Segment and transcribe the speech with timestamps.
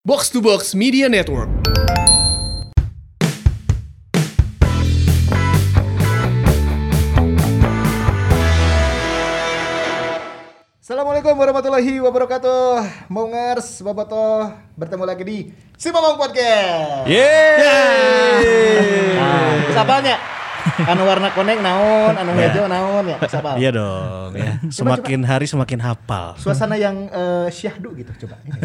[0.00, 1.52] Box to Box Media Network.
[10.80, 12.80] Assalamualaikum warahmatullahi wabarakatuh.
[13.12, 15.38] Mongers, Bobotoh, bertemu lagi di
[15.76, 17.04] Si Momong Podcast.
[17.04, 18.40] Yeay.
[19.20, 20.16] Nah, sapanya
[20.88, 23.60] anu warna kuning naon, anu hijau naon ya, sapal.
[23.60, 24.64] Iya dong ya.
[24.72, 26.40] Semakin hari semakin hafal.
[26.40, 28.40] Suasana yang eh, syahdu gitu coba.
[28.48, 28.64] Ini.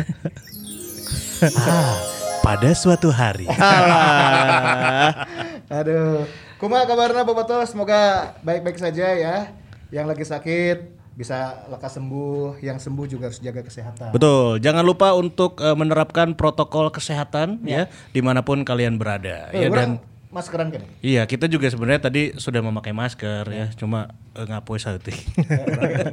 [1.54, 1.94] Ah,
[2.42, 3.46] pada suatu hari.
[5.78, 6.26] Aduh.
[6.58, 7.62] Kumaha kabarna Bobotoh?
[7.70, 9.54] Semoga baik-baik saja ya.
[9.94, 10.78] Yang lagi sakit
[11.16, 14.12] bisa lekas sembuh, yang sembuh juga harus jaga kesehatan.
[14.12, 14.60] Betul.
[14.60, 19.54] Jangan lupa untuk eh, menerapkan protokol kesehatan ya di mana pun kalian berada.
[19.54, 20.84] Eh, ya orang dan maskeran kan?
[21.00, 23.72] iya kita juga sebenarnya tadi sudah memakai masker ya.
[23.80, 25.16] Cuma eh, ngapoy sauti.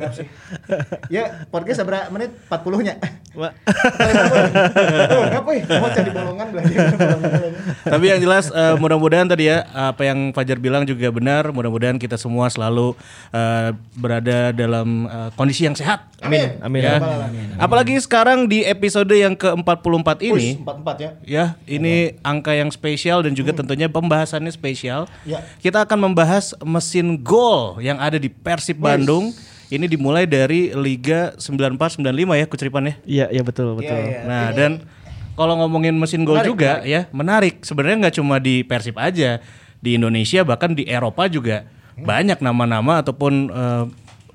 [1.15, 2.31] ya, podcast seberapa menit?
[2.47, 2.95] 40-nya.
[3.35, 3.53] Wah.
[5.13, 5.63] Oh, ngapain?
[5.67, 7.53] Mau cari bolongan belajar bolongan.
[7.85, 11.51] Tapi yang jelas eh, mudah-mudahan tadi ya apa yang Fajar bilang juga benar.
[11.51, 12.95] Mudah-mudahan kita semua selalu
[13.33, 16.07] eh, berada dalam eh, kondisi yang sehat.
[16.23, 16.61] Amin.
[16.63, 16.81] Amin.
[16.85, 17.01] Ya.
[17.59, 21.11] Apalagi sekarang di episode yang ke-44 ini Empat empat ya.
[21.27, 25.09] ya, ini angka yang spesial dan juga tentunya pembahasannya spesial.
[25.25, 25.41] Ya.
[25.65, 29.33] Kita akan membahas mesin gol yang ada di Persib Bandung.
[29.73, 32.05] Ini dimulai dari Liga 94-95
[32.37, 32.95] ya Kucripan ya.
[33.09, 33.97] Iya, iya betul, betul.
[33.97, 34.21] Iya, iya.
[34.29, 34.85] Nah, dan
[35.33, 37.65] kalau ngomongin mesin gol juga ya, menarik.
[37.65, 39.41] Sebenarnya nggak cuma di Persib aja,
[39.81, 41.65] di Indonesia bahkan di Eropa juga
[41.97, 43.85] banyak nama-nama ataupun eh,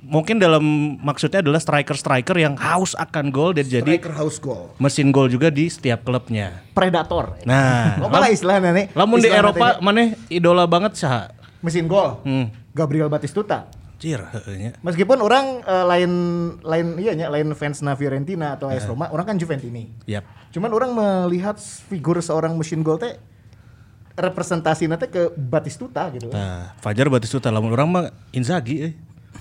[0.07, 0.63] mungkin dalam
[1.03, 4.71] maksudnya adalah striker-striker yang haus akan gol dan jadi Striker house goal.
[4.79, 6.63] mesin gol juga di setiap klubnya.
[6.71, 7.43] Predator.
[7.43, 8.85] Nah, Lo malah istilahnya nih.
[8.95, 11.27] lamun di Eropa mana idola banget sah.
[11.27, 11.59] nantinya.
[11.59, 12.23] mesin gol.
[12.23, 12.47] Hmm.
[12.71, 13.67] Gabriel Batistuta.
[13.97, 14.77] Cir, heueunya.
[14.85, 16.11] Meskipun orang eh, lain
[16.61, 19.89] lain iya nya lain fans na Fiorentina atau AS Roma, orang kan Juventini.
[20.05, 20.23] Yap.
[20.53, 23.17] Cuman orang melihat figur seorang mesin gol teh
[24.17, 26.29] representasi nanti ke Batistuta gitu.
[26.29, 28.93] Nah, Fajar Batistuta lamun orang mah Inzaghi eh.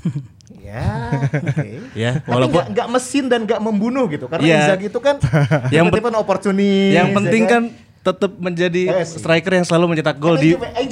[0.56, 1.68] Ya, oke.
[1.92, 4.26] Ya, Tapi walaupun nggak nggak mesin dan nggak membunuh gitu.
[4.26, 4.58] Karena Iya.
[4.64, 5.16] Inzaghi itu kan
[5.74, 6.90] Yang tipe-tipe opportunis.
[6.92, 7.62] yang ya penting kan
[8.00, 9.18] tetap menjadi Yes.
[9.18, 10.86] striker yang selalu mencetak gol di eh,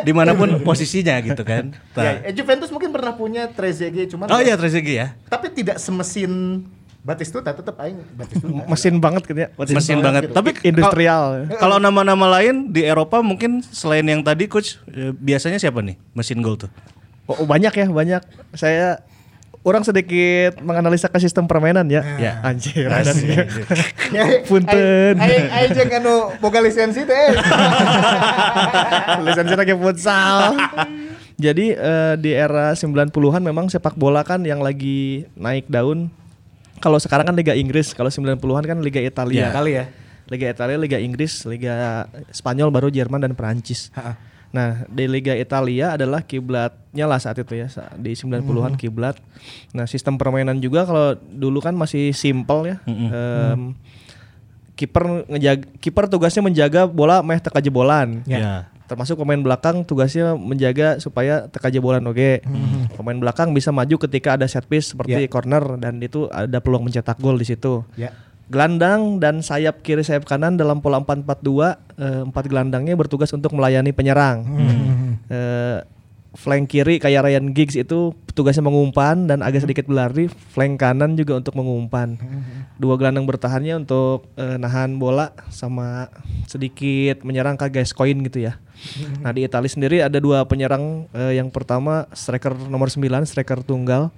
[0.00, 1.72] di mana pun posisinya gitu kan.
[1.92, 2.14] Ya, Nah.
[2.22, 5.06] eh, Juventus mungkin pernah punya Trezeguet cuman Oh iya Trezeguet ya.
[5.26, 6.64] tapi tidak semesin
[7.00, 8.68] Batistuta tetap aing Batistuta.
[8.68, 9.48] Mesin banget gitu ya.
[9.56, 10.28] Mesin banget.
[10.28, 10.36] gitu.
[10.36, 11.48] Tapi Industrial.
[11.56, 16.40] Kalau nama-nama lain di Eropa mungkin selain yang tadi coach eh, biasanya siapa nih mesin
[16.40, 16.68] gol tuh?
[17.28, 18.22] Oh, banyak ya, banyak.
[18.56, 19.00] Saya
[19.60, 22.02] orang sedikit menganalisa ke sistem permainan ya.
[22.16, 22.32] Ya.
[22.40, 22.88] Anjir.
[22.88, 23.44] Asik.
[24.10, 25.20] Ya, Punten.
[25.20, 27.28] Aing jeung anu boga lisensi teh.
[29.26, 30.56] Lisensi lagi futsal.
[31.40, 36.12] Jadi eh, di era 90-an memang sepak bola kan yang lagi naik daun.
[36.80, 39.48] Kalau sekarang kan Liga Inggris, kalau 90-an kan Liga Italia.
[39.48, 39.48] Ya.
[39.52, 39.84] Kali ya.
[40.30, 43.90] Liga Italia, Liga Inggris, Liga Spanyol baru Jerman dan Perancis.
[44.50, 49.14] Nah, di Liga Italia adalah kiblatnya lah saat itu ya, di 90-an kiblat.
[49.70, 52.76] Nah, sistem permainan juga kalau dulu kan masih simpel ya.
[52.86, 53.78] Em,
[54.74, 58.24] Kiper ngejaga kiper tugasnya menjaga bola meh teka jebolan.
[58.24, 58.72] Ya.
[58.88, 62.40] Termasuk pemain belakang tugasnya menjaga supaya teka jebolan oke.
[62.96, 67.20] Pemain belakang bisa maju ketika ada set piece seperti corner dan itu ada peluang mencetak
[67.20, 67.84] gol di situ.
[67.94, 68.16] Ya.
[68.50, 71.22] Gelandang dan sayap kiri sayap kanan dalam pola 4-4-2
[72.02, 74.42] eh, empat gelandangnya bertugas untuk melayani penyerang.
[75.30, 75.78] Eh,
[76.34, 80.30] flank kiri kayak Ryan Giggs itu tugasnya mengumpan dan agak sedikit berlari.
[80.30, 82.18] Flank kanan juga untuk mengumpan.
[82.78, 86.10] Dua gelandang bertahannya untuk eh, nahan bola sama
[86.46, 88.58] sedikit menyerang ke Gascoigne gitu ya.
[89.20, 94.14] Nah di Italia sendiri ada dua penyerang eh, yang pertama striker nomor 9 striker tunggal.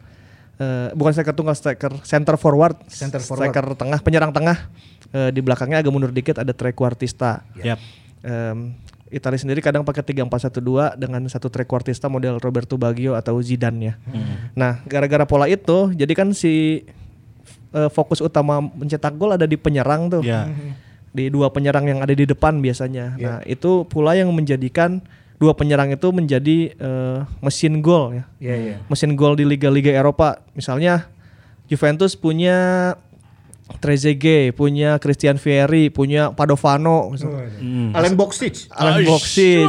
[0.63, 3.51] Eh, bukan striker tunggal, striker center forward, Center forward.
[3.51, 4.71] striker tengah, penyerang tengah.
[5.11, 7.43] Eh, di belakangnya agak mundur dikit ada trequartista.
[7.59, 7.79] Yap.
[8.23, 8.79] Em,
[9.13, 13.95] Italia sendiri kadang pakai 3-4-1-2 dengan satu trequartista model Roberto Baggio atau Zidane ya.
[14.57, 16.87] Nah, gara-gara pola itu, jadi kan si
[17.73, 20.23] eh, fokus utama mencetak gol ada di penyerang tuh.
[20.25, 20.49] Ya.
[21.13, 23.21] Di dua penyerang yang ada di depan biasanya.
[23.21, 25.05] Nah, itu pula yang menjadikan
[25.43, 28.77] dua penyerang itu menjadi eh, mesin gol ya Iya, iya.
[28.87, 30.39] mesin gol di liga-liga Eropa.
[30.53, 31.11] Misalnya
[31.67, 32.95] Juventus punya
[33.73, 37.49] Trezeguet, punya Christian Vieri, punya Padovano, misalnya.
[37.97, 38.69] Alen Boksic.
[38.69, 39.65] Alan Boksic.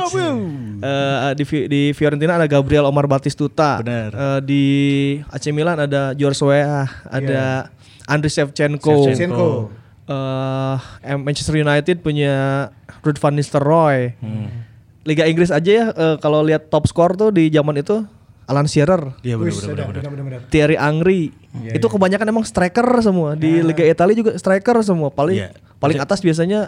[0.84, 3.80] Eh, di, di Fiorentina ada Gabriel Omar Batistuta.
[3.80, 4.12] Benar.
[4.12, 4.64] Eh, di
[5.26, 7.72] AC Milan ada George Weah, ada
[8.04, 9.08] Andriy Shevchenko.
[9.08, 9.72] Shevchenko.
[10.04, 10.76] Eh,
[11.08, 12.68] em- Manchester United punya
[13.00, 14.20] Ruud van Nistelrooy.
[15.04, 18.04] Liga Inggris aja ya eh, kalau lihat top skor tuh di zaman itu
[18.44, 19.40] Alan Shearer, Iya.
[20.52, 21.32] Thierry Angri,
[21.72, 25.56] itu kebanyakan emang striker semua di Liga Italia juga striker semua paling Iya.
[25.80, 26.68] paling atas biasanya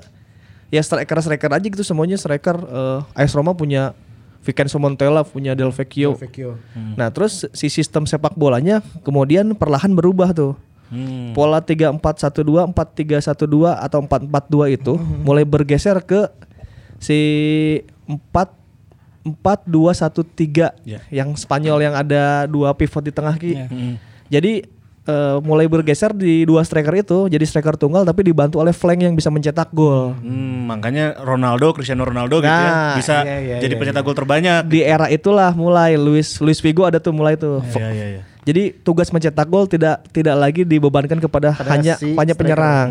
[0.72, 3.92] ya striker striker aja gitu semuanya striker eh AS Roma punya
[4.40, 6.14] Vincenzo Montella punya Del Vecchio.
[6.16, 6.62] Vecchio.
[6.96, 10.54] Nah, terus si sistem sepak bolanya kemudian perlahan berubah tuh.
[10.94, 11.34] Hmm.
[11.34, 14.94] Pola 3412, 4312 atau 442 itu
[15.26, 16.30] mulai bergeser ke
[17.02, 17.18] si
[18.08, 18.66] 4
[19.26, 21.02] 4213 Ya.
[21.10, 23.58] yang Spanyol yang ada dua pivot di tengah ki.
[23.58, 23.68] Iya.
[23.74, 23.96] Hmm.
[24.30, 24.54] Jadi
[25.06, 29.18] eh, mulai bergeser di dua striker itu jadi striker tunggal tapi dibantu oleh flank yang
[29.18, 30.14] bisa mencetak gol.
[30.22, 34.18] Hmm, makanya Ronaldo, Cristiano Ronaldo gitu ya Nah, bisa iya, iya, jadi iya, pencetak gol
[34.18, 34.62] terbanyak.
[34.70, 37.66] Di era itulah mulai Luis Luis Figo ada tuh mulai tuh.
[37.74, 38.22] Iya iya iya.
[38.46, 42.90] Jadi tugas mencetak gol tidak tidak lagi dibebankan kepada Pada hanya si hanya penyerang.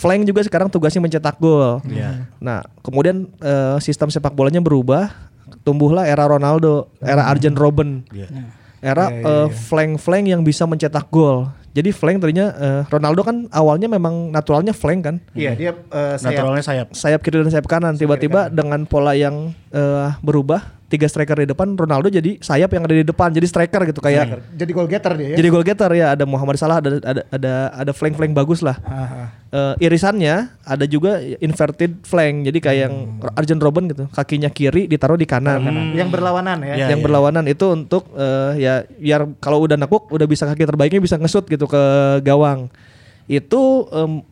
[0.00, 1.84] Flank juga sekarang tugasnya mencetak gol.
[1.84, 2.24] Iya.
[2.40, 5.12] Nah, kemudian eh, sistem sepak bolanya berubah,
[5.60, 8.08] tumbuhlah era Ronaldo, era Arjen Robben.
[8.08, 8.32] Iya.
[8.80, 11.52] Era eh, flank-flank yang bisa mencetak gol.
[11.70, 15.16] Jadi flank tadinya eh, Ronaldo kan awalnya memang naturalnya flank kan.
[15.36, 16.32] Iya, dia eh, sayap.
[16.32, 16.86] Naturalnya sayap.
[16.96, 17.94] Sayap kiri dan sayap kanan.
[18.00, 22.94] Tiba-tiba dengan pola yang eh, berubah, tiga striker di depan, Ronaldo jadi sayap yang ada
[22.98, 25.36] di depan, jadi striker gitu kayak Jadi goal getter dia ya.
[25.38, 28.76] jadi goal getter ya ada Muhammad Salah ada ada ada ada flank flank bagus lah.
[28.82, 29.28] Ah, ah.
[29.50, 32.94] Eh, irisannya ada juga inverted flank jadi kayak yang
[33.34, 35.62] Arjen Robben gitu kakinya kiri ditaruh di kanan.
[35.94, 36.74] Yang berlawanan ya.
[36.74, 41.02] Iya, yang berlawanan itu untuk eh, ya biar kalau udah nekuk udah bisa kaki terbaiknya
[41.02, 41.82] bisa ngesut gitu ke
[42.26, 42.66] gawang.
[43.30, 44.26] Itu em,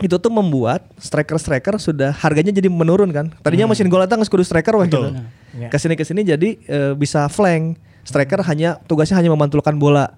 [0.00, 3.26] itu tuh membuat striker-striker sudah harganya jadi menurun kan.
[3.44, 5.12] Tadinya mesin gol datang kudu striker wah gitu.
[5.52, 5.68] Iya.
[5.68, 7.76] Ke sini ke sini jadi eh, bisa flank.
[8.02, 10.16] Striker hanya tugasnya hanya memantulkan bola.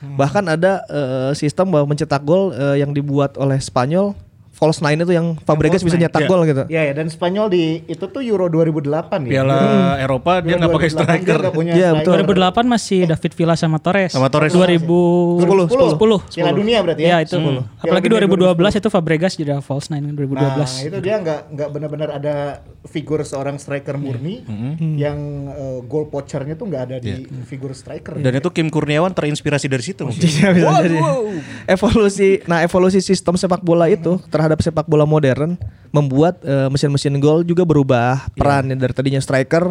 [0.00, 4.14] Bahkan ada eh, sistem bahwa mencetak gol eh, yang dibuat oleh Spanyol
[4.60, 6.28] false nine itu yang Fabregas bisa nyetak iya.
[6.28, 6.62] gol gitu.
[6.68, 9.40] Iya ya, dan Spanyol di itu tuh Euro 2008 ya.
[9.40, 9.60] Piala
[9.96, 11.40] Eropa dia nggak pakai 2008 dia striker.
[11.72, 12.12] Iya, betul.
[12.20, 14.12] 2008 masih David Villa sama Torres.
[14.12, 14.52] Sama Torres.
[14.52, 16.36] 2010 10.
[16.36, 17.16] Piala dunia berarti ya.
[17.16, 17.40] Ya itu.
[17.80, 20.36] Apalagi Piala dunia 2012 itu Fabregas jadi false nine 2012.
[20.36, 24.44] Nah, itu dia nggak nggak benar-benar ada figur seorang striker murni
[25.00, 25.18] yang
[25.48, 28.20] eh, goal poachernya tuh nggak ada di figur striker.
[28.20, 30.04] Dan itu Kim Kurniawan terinspirasi dari situ.
[30.10, 30.52] Iya.
[31.74, 35.54] Evolusi, nah evolusi sistem sepak bola itu terhadap sepak bola modern
[35.94, 39.70] membuat eh, mesin-mesin gol juga berubah peran dari tadinya striker,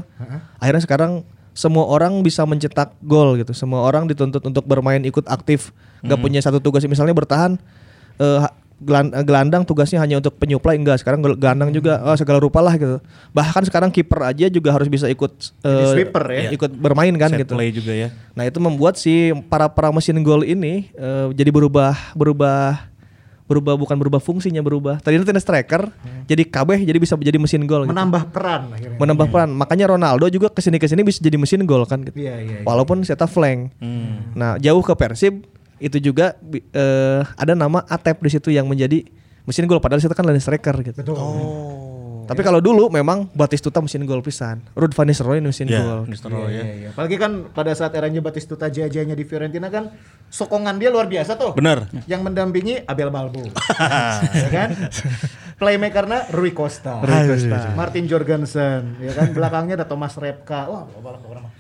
[0.56, 1.12] akhirnya sekarang
[1.52, 3.52] semua orang bisa mencetak gol gitu.
[3.52, 7.60] Semua orang dituntut untuk bermain ikut aktif, nggak punya satu tugas misalnya bertahan.
[8.20, 8.44] eh,
[9.28, 13.04] gelandang tugasnya hanya untuk penyuplai enggak sekarang gel- gelandang juga oh, segala rupa lah gitu
[13.36, 16.50] bahkan sekarang kiper aja juga harus bisa ikut eh, sweeper ya.
[16.56, 18.08] ikut bermain kan Set gitu play juga ya.
[18.32, 22.89] Nah itu membuat si para para mesin gol ini eh, jadi berubah berubah
[23.50, 25.02] berubah bukan berubah fungsinya berubah.
[25.02, 25.90] Tadinya tidak striker,
[26.30, 27.90] jadi kabeh jadi bisa jadi mesin gol.
[27.90, 27.98] Gitu.
[27.98, 29.02] menambah peran akhirnya.
[29.02, 29.50] Menambah peran.
[29.58, 32.06] Makanya Ronaldo juga ke sini ke sini bisa jadi mesin gol kan.
[32.06, 32.22] Gitu.
[32.22, 32.66] Iya, iya, iya.
[32.70, 33.74] Walaupun saya flank.
[33.82, 34.38] Hmm.
[34.38, 35.50] Nah jauh ke Persib
[35.82, 39.02] itu juga eh, ada nama Atep di situ yang menjadi
[39.50, 39.82] mesin gol.
[39.82, 41.02] Padahal itu kan lane striker gitu.
[41.02, 41.18] Betul.
[42.30, 44.62] Tapi kalau dulu memang Batistuta mesin gol pisan.
[44.78, 46.06] Ruud van Nistelrooy mesin Ya, gol.
[46.06, 46.62] Nistelrooy ya.
[46.62, 46.90] Iya, iya.
[46.94, 49.90] Apalagi kan pada saat eranya Batistuta jaya-jayanya di Fiorentina kan
[50.30, 51.58] sokongan dia luar biasa tuh.
[51.58, 51.90] Benar.
[52.06, 53.50] Yang mendampingi Abel Balbo.
[54.46, 54.70] ya kan?
[55.58, 57.02] Playmakernya Rui Costa.
[57.74, 59.34] Martin Jorgensen, ya kan?
[59.34, 60.70] Belakangnya ada Thomas Repka.
[60.70, 61.52] Wah, mah.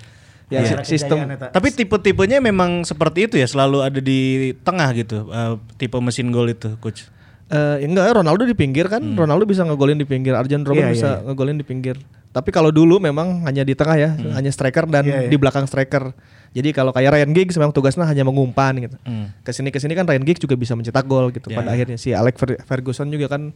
[0.49, 1.53] Ya, si- sistem kejayaan.
[1.53, 6.49] Tapi tipe-tipenya memang seperti itu ya, selalu ada di tengah gitu, eh, tipe mesin gol
[6.49, 7.05] itu, coach.
[7.49, 9.01] Eh enggak, Ronaldo di pinggir kan.
[9.01, 11.97] Ronaldo bisa ngegolin di pinggir, Arjen Robben Iya, bisa iya, ngegolin di pinggir.
[12.29, 15.29] Tapi kalau dulu memang hanya di tengah ya, hanya striker dan Iya, iya.
[15.33, 16.13] di belakang striker.
[16.49, 18.97] Jadi kalau kayak Ryan Giggs memang tugasnya hanya mengumpan gitu.
[19.01, 19.33] Hmm.
[19.41, 21.49] Ke sini ke sini kan Ryan Giggs juga bisa mencetak gol gitu.
[21.49, 23.49] Iya, Pada akhirnya si Alex Fer- Ferguson juga kan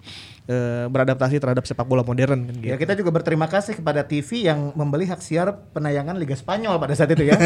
[0.45, 2.69] eh, beradaptasi terhadap sepak bola modern kan gitu.
[2.69, 6.93] Ya kita juga berterima kasih kepada TV yang membeli hak siar penayangan Liga Spanyol pada
[6.93, 7.38] saat itu ya.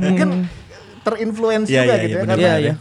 [0.00, 0.48] Mungkin
[1.00, 2.22] terinfluence Iya, juga iya, gitu iya, ya.
[2.22, 2.74] benar, karena benar, ya.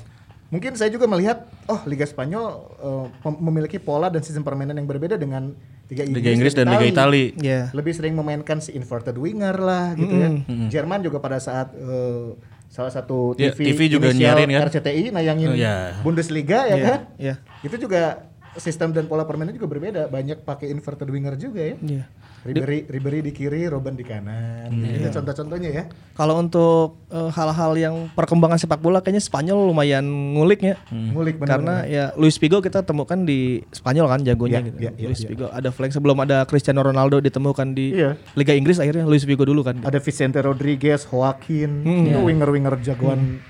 [0.49, 4.85] Mungkin saya juga melihat, oh Liga Spanyol eh, mem- memiliki pola dan sistem permainan yang
[4.85, 5.53] berbeda dengan
[5.85, 7.25] Liga Inggris, Liga Inggris dan Liga Itali.
[7.35, 7.69] Iya.
[7.69, 10.29] Lebih sering memainkan si inverted winger lah gitu ya.
[10.69, 12.33] Jerman juga pada saat eh,
[12.65, 14.69] salah satu Ya, TV, TV juga nyiarin kan?
[14.69, 15.97] RCTI nayangin Oh, iya.
[16.01, 16.99] Bundesliga ya Iya, kan?
[17.17, 17.33] iya.
[17.61, 18.25] Itu juga
[18.55, 20.05] sistem dan pola permainan juga berbeda.
[20.07, 21.77] Banyak pakai inverted winger juga ya.
[21.77, 22.03] Iya.
[22.39, 24.71] Ribery, Ribery di kiri, Robben di kanan.
[24.71, 25.83] Itu contoh-contohnya ya.
[26.13, 30.75] Kalau untuk eh, hal-hal yang perkembangan sepak bola kayaknya Spanyol lumayan ngulik ya.
[30.89, 31.59] Ngulik benar.
[31.59, 34.77] Karena ya Luis Figo kita temukan di Spanyol kan jagonya Iya, gitu.
[34.79, 35.29] iya, iya, Luis iya.
[35.29, 38.15] Figo ada flank sebelum ada Cristiano Ronaldo ditemukan di Iya.
[38.33, 39.83] Liga Inggris akhirnya Luis Figo dulu kan.
[39.83, 43.43] Ada Vicente Rodriguez, Joaquin, itu winger-winger jagoan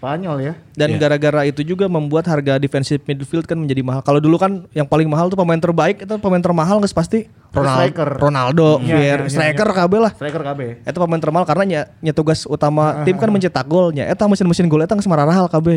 [0.00, 0.52] Spanyol ya.
[0.72, 4.00] Dan gara-gara itu juga membuat harga defensive midfield kan menjadi mahal.
[4.00, 7.76] Kalau dulu kan yang paling mahal tuh pemain terbaik itu pemain termahal nggak pasti Ronaldo,
[7.84, 8.10] Striker.
[8.16, 10.12] Ronaldo, Iya, Vier- iya, iya, striker KB lah.
[10.16, 10.60] Striker KB.
[10.88, 14.08] Itu pemain termahal karena nya, nya tugas utama tim kan mencetak golnya.
[14.08, 15.68] Eta mesin-mesin gol eta geus marahal KB.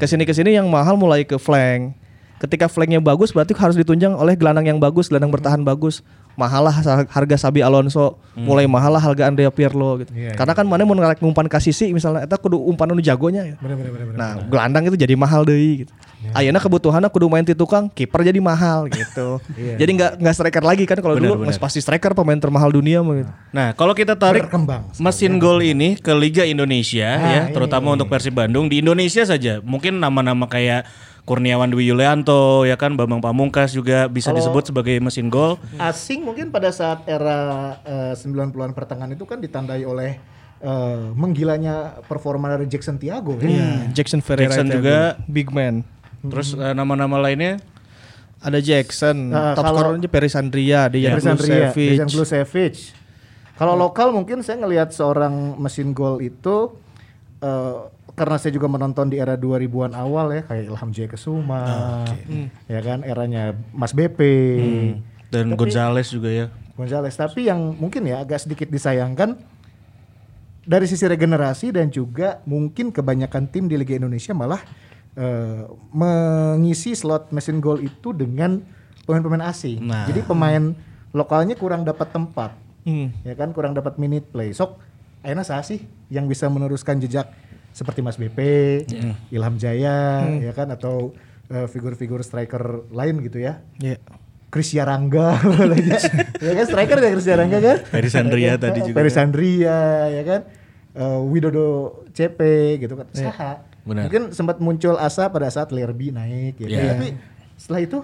[0.00, 1.92] Ke sini ke sini yang mahal mulai ke flank.
[2.40, 6.00] Ketika flanknya bagus berarti harus ditunjang oleh gelandang yang bagus, gelandang bertahan bagus.
[6.34, 6.74] Mahal lah
[7.06, 10.10] harga Sabi Alonso, mulai mahal lah harga Andrea Pirlo gitu.
[10.10, 13.54] Iya, Karena kan mana mau ngarek ngumpan ka sisi misalnya eta kudu umpan nu jagonya.
[13.58, 14.06] Bener bener bener.
[14.10, 14.18] bener.
[14.18, 15.92] Nah, gelandang itu jadi mahal deh gitu.
[16.32, 19.38] Ayeuna kebutuhannya kudu main di tukang, kiper jadi mahal gitu.
[19.54, 23.14] jadi nggak nggak striker lagi kan kalau dulu nggak pasti striker pemain termahal dunia mah
[23.14, 23.32] gitu.
[23.52, 24.88] Nah, kalau kita tarik Berkembang.
[24.96, 27.52] mesin gol ini ke Liga Indonesia Ah, ya, ini.
[27.52, 29.60] terutama untuk Persib Bandung di Indonesia saja.
[29.60, 30.88] Mungkin nama-nama kayak
[31.24, 35.56] Kurniawan Dwi Yulianto ya kan Bambang Pamungkas juga bisa Kalau- disebut sebagai mesin gol.
[35.76, 37.38] Asing mungkin pada saat era
[37.80, 40.20] eh, 90-an pertengahan itu kan ditandai oleh
[40.60, 43.48] eh, menggilanya performa dari Jackson Tiago ya.
[43.48, 45.16] Iya, Jackson Ferreira Jackson juga.
[45.24, 45.80] big man.
[46.22, 47.56] Terus eh, nama-nama lainnya
[48.38, 51.90] Ada Jackson, Nah, top scorernya Peris Andria, Dejan Dejan Ria, Blusevic.
[51.96, 52.74] Dejan Blusevic.
[53.56, 56.76] Kalau lokal mungkin saya ngelihat seorang mesin gol itu
[58.14, 62.06] karena saya juga menonton di era 2000-an awal ya kayak Ilham Jaya Kesuma,
[62.70, 64.18] ya kan eranya Mas BP,
[65.34, 66.46] dan Gonzales juga ya.
[66.78, 67.14] Gonzales.
[67.14, 69.38] Tapi yang mungkin ya agak sedikit disayangkan
[70.64, 74.62] dari sisi regenerasi dan juga mungkin kebanyakan tim di Liga Indonesia malah
[75.18, 78.62] eh, mengisi slot mesin gol itu dengan
[79.06, 79.84] pemain-pemain asing.
[79.84, 80.06] Nah.
[80.08, 80.74] Jadi pemain
[81.14, 82.56] lokalnya kurang dapat tempat.
[82.84, 83.12] Hmm.
[83.22, 84.50] Ya kan kurang dapat minute play.
[84.54, 84.80] Sok
[85.24, 87.32] akhirnya saya sih yang bisa meneruskan jejak
[87.74, 88.38] seperti Mas BP,
[89.28, 90.70] Ilham Jaya ya kan?
[90.70, 91.12] Atau
[91.46, 93.60] eh, figur-figur striker lain gitu ya.
[93.76, 93.98] Iya.
[94.48, 95.34] Chris Yarangga
[96.38, 96.64] ya kan?
[96.64, 97.78] Striker ya Chris Yarangga kan?
[97.90, 98.96] Peris Andria tadi juga.
[98.96, 99.78] Peris Andria
[100.08, 100.40] ya kan?
[100.94, 101.66] Eh, Widodo
[102.08, 102.38] CP
[102.78, 103.10] gitu kan?
[103.10, 103.66] Saha.
[103.84, 104.08] Benar.
[104.08, 106.96] mungkin sempat muncul asa pada saat Lerby naik gitu Iya.
[106.96, 107.20] tapi
[107.60, 107.98] setelah itu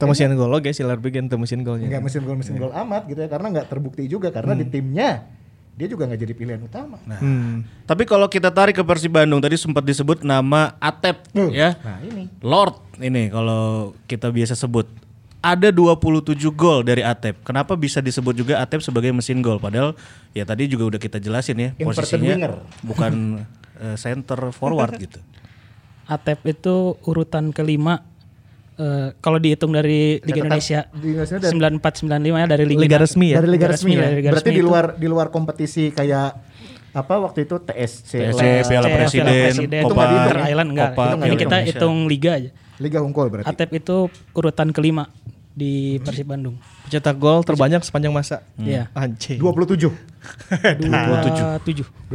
[0.00, 1.90] mesin gol lo guys, Silar bikin itu mesin golnya.
[1.90, 5.26] nggak mesin gol mesin gol amat gitu ya karena nggak terbukti juga karena di timnya
[5.74, 7.66] dia juga nggak jadi pilihan utama Hmm.
[7.82, 11.74] Tapi kalau kita tarik ke Persib Bandung tadi sempat disebut nama Atep Tuh, ya.
[11.82, 14.86] nah ini Lord ini kalau kita biasa sebut.
[15.44, 17.44] Ada 27 gol dari Atep.
[17.44, 19.60] Kenapa bisa disebut juga Atep sebagai mesin gol?
[19.60, 19.92] Padahal
[20.32, 22.54] ya tadi juga udah kita jelasin ya Inverted posisinya winger.
[22.80, 23.12] bukan
[23.76, 25.20] eh, center forward gitu.
[26.04, 28.08] Atep itu urutan kelima
[28.76, 32.80] eh, kalau dihitung dari Liga Catatan Indonesia di Indonesia dan- 94 95 ya dari Liga,
[32.80, 33.36] Liga resmi ya.
[33.38, 34.68] dari liga resmi, ya dari Liga berarti resmi di itu.
[34.68, 36.28] luar di luar kompetisi kayak
[36.90, 40.46] apa waktu itu TSC, TSC, Piala Piala Presiden, Presiden, Itu Copa ya?
[40.46, 40.90] Island enggak.
[40.94, 41.74] Copa Itu Piala ini kita Indonesia.
[41.74, 42.50] hitung liga aja.
[42.74, 43.96] Liga Unggul berarti Atep itu
[44.30, 45.10] urutan kelima
[45.50, 46.54] di Persib Bandung.
[46.82, 48.42] Pencetak gol terbanyak sepanjang masa.
[48.56, 48.90] Iya.
[48.92, 49.38] Anjing.
[49.38, 49.90] 27
[50.82, 52.10] 27.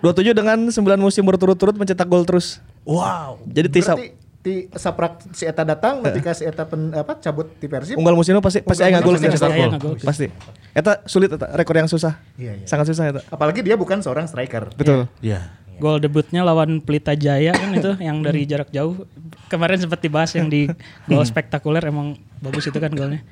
[0.00, 2.60] 27 dengan 9 musim berturut-turut mencetak gol terus.
[2.84, 3.40] Wow.
[3.44, 7.64] Jadi tisa Berarti di saprak si eta datang ketika si eta pen, apa cabut di
[7.64, 9.72] Persib unggal musimnya pasti pasti aya ngagol musim mencetak pasti aya gol.
[9.72, 9.94] ngagol.
[10.04, 10.26] Pasti.
[10.76, 12.20] Eta sulit eta rekor yang susah.
[12.36, 12.66] Iya, iya.
[12.68, 13.20] Sangat susah eta.
[13.32, 15.08] apalagi dia bukan seorang striker Betul.
[15.24, 15.48] Ya.
[15.80, 19.08] Gol debutnya lawan Pelita Jaya kan itu yang dari jarak jauh.
[19.48, 20.68] Kemarin sempat dibahas yang di
[21.08, 23.24] gol spektakuler emang bagus itu kan golnya.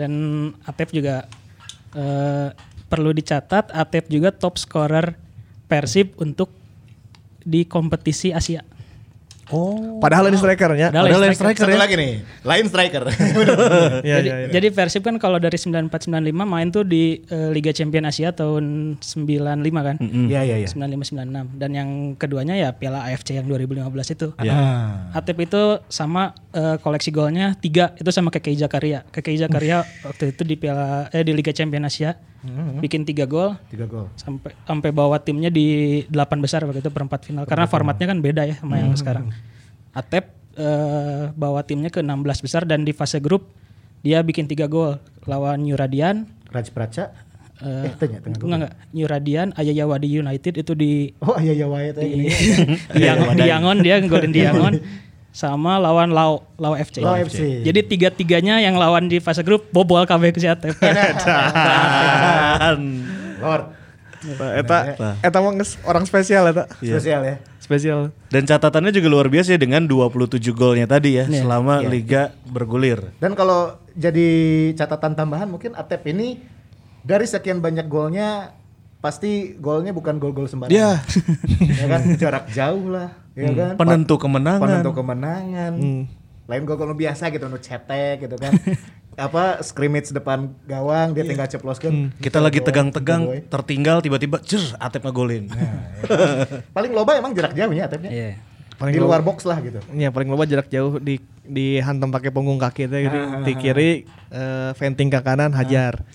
[0.00, 0.12] Dan
[0.64, 1.28] Atep juga
[1.92, 2.48] eh,
[2.88, 5.12] perlu dicatat Atep juga top scorer
[5.68, 6.48] Persib untuk
[7.44, 8.64] di kompetisi Asia.
[9.48, 9.96] Oh.
[9.98, 10.92] Padahal ini strikernya.
[10.92, 11.80] Padahal Padahal yang striker satu ya.
[11.80, 12.12] lagi nih
[12.44, 14.48] lain striker Iya, jadi, iya, iya.
[14.52, 18.96] jadi Persib kan kalau dari 94 95 main tuh di eh, Liga Champion Asia tahun
[19.00, 19.96] 95 kan.
[20.28, 21.88] iya iya iya 95 96 dan yang
[22.20, 24.28] keduanya ya Piala AFC yang 2015 itu.
[24.36, 25.08] Ah.
[25.16, 29.08] Atep itu sama eh, koleksi golnya tiga itu sama Kekei Zakaria.
[29.08, 32.16] Kekei Zakaria waktu itu di Piala eh di Liga Champion Asia
[32.78, 37.26] bikin tiga gol tiga gol sampai sampai bawa timnya di delapan besar waktu itu perempat
[37.26, 39.34] final karena formatnya kan beda ya sama yang sekarang.
[39.94, 40.24] Atep
[40.58, 43.48] eh, bawa timnya ke 16 besar dan di fase grup
[44.02, 44.98] dia bikin tiga gol.
[45.28, 47.12] Lawan New Radian Raj Praca
[47.60, 48.74] eh, eh tanya tengah enggak enggak.
[48.96, 52.30] New Radian Ayayawadi United itu di oh wae teh di,
[52.96, 54.74] di Yangon, di Yangon dia golin di Yangon.
[55.28, 57.04] Sama lawan Lau Lau FC.
[57.04, 57.62] Lau FC.
[57.62, 60.74] Jadi tiga-tiganya yang lawan di fase grup bobol KB ke si Atep.
[63.44, 63.64] Lord.
[64.34, 64.78] Eta
[65.22, 66.66] eta mah geus orang spesial eta.
[66.82, 67.36] spesial ya
[67.68, 68.16] Spesial.
[68.26, 71.44] Dan catatannya juga luar biasa ya dengan 27 golnya tadi ya Iya.
[71.44, 73.12] selama liga bergulir.
[73.20, 74.28] dan kalau jadi
[74.72, 76.40] catatan tambahan mungkin Atep ini
[77.02, 78.56] dari sekian banyak golnya
[78.98, 80.74] pasti golnya bukan gol-gol sembarangan.
[80.74, 80.96] Ya,
[81.60, 82.00] ya kan?
[82.24, 83.72] Jarak jauh lah ya kan?
[83.76, 84.64] Penentu kemenangan.
[84.64, 85.72] penentu kemenangan.
[86.48, 88.56] Lain gol-gol biasa gitu nu cetek gitu kan
[89.18, 92.14] apa scrimmage depan gawang dia tinggal ceploskan.
[92.22, 95.50] Kita lagi tegang-tegang, tertinggal tiba-tiba jer Atep ngegolin.
[96.76, 98.10] Paling loba emang jarak jauh ya Atepnya.
[98.14, 98.30] Iya.
[98.78, 99.82] Paling di luar box lah gitu.
[99.90, 103.18] Ya paling loba jarak jauh di dihantam pakai punggung kaki itu gitu.
[103.42, 103.90] di kiri
[104.30, 106.06] eh, venting ke kanan hajar.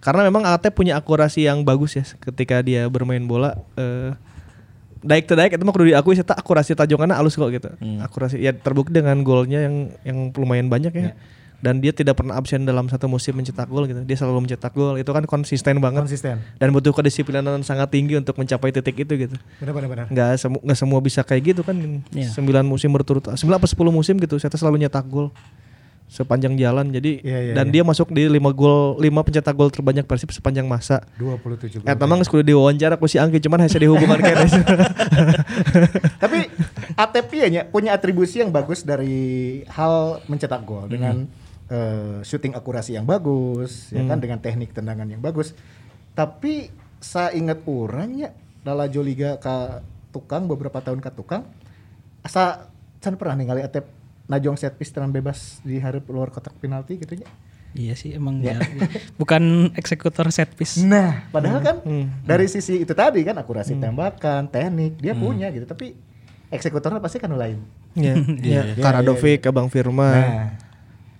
[0.00, 4.16] Karena memang Atep punya akurasi yang bagus ya ketika dia bermain bola eh
[5.04, 7.68] daik daik itu mah kudu diakui saya akurasi tajongannya halus kok gitu.
[8.00, 11.12] Akurasi ya terbukti dengan golnya yang yang lumayan banyak ya.
[11.56, 14.00] Dan dia tidak pernah absen dalam satu musim mencetak gol gitu.
[14.00, 14.96] Dia selalu mencetak gol.
[14.96, 16.04] Itu kan konsisten banget.
[16.04, 16.36] Konsisten.
[16.56, 20.06] Dan butuh kedisiplinan sangat tinggi untuk mencapai titik itu gitu Benar benar benar.
[20.08, 21.76] nggak semu nggak semua bisa kayak gitu kan
[22.12, 22.28] Iya.
[22.30, 25.32] sembilan musim berturut sembilan apa sepuluh musim gitu saya tuh selalu nyetak gol
[26.06, 27.72] sepanjang jalan jadi Iya, iya, dan iya.
[27.74, 32.22] dia masuk di lima gol lima pencetak gol terbanyak Persib sepanjang masa 27 Eh, emang
[32.22, 34.38] kudu diwawancara ku si Angki cuman hanya dihubungan kayak
[36.22, 36.38] Tapi
[36.96, 41.26] Atep iya nya, punya atribusi yang bagus dari hal mencetak gol dengan
[41.70, 45.52] eh, shooting akurasi yang bagus, ya kan dengan teknik tendangan yang bagus.
[46.16, 46.70] Tapi
[47.00, 48.32] saya ingat orangnya
[48.66, 51.44] Lala Joliga ke tukang beberapa tahun ke tukang
[52.24, 52.66] asa
[52.98, 53.86] can pernah ningali Atep
[54.26, 57.28] najong set piece tenang bebas di hareup luar kotak penalti gitu nya.
[57.76, 58.56] Iya sih emang dia
[59.20, 60.80] bukan eksekutor set piece.
[60.82, 61.76] Nah, padahal kan
[62.24, 65.94] dari sisi itu tadi kan akurasi tembakan, teknik dia punya gitu, tapi
[66.50, 67.60] eksekutornya pasti kan lain.
[67.94, 70.08] ya, ya, Karadovic ke Bang Firman.
[70.08, 70.65] Nah,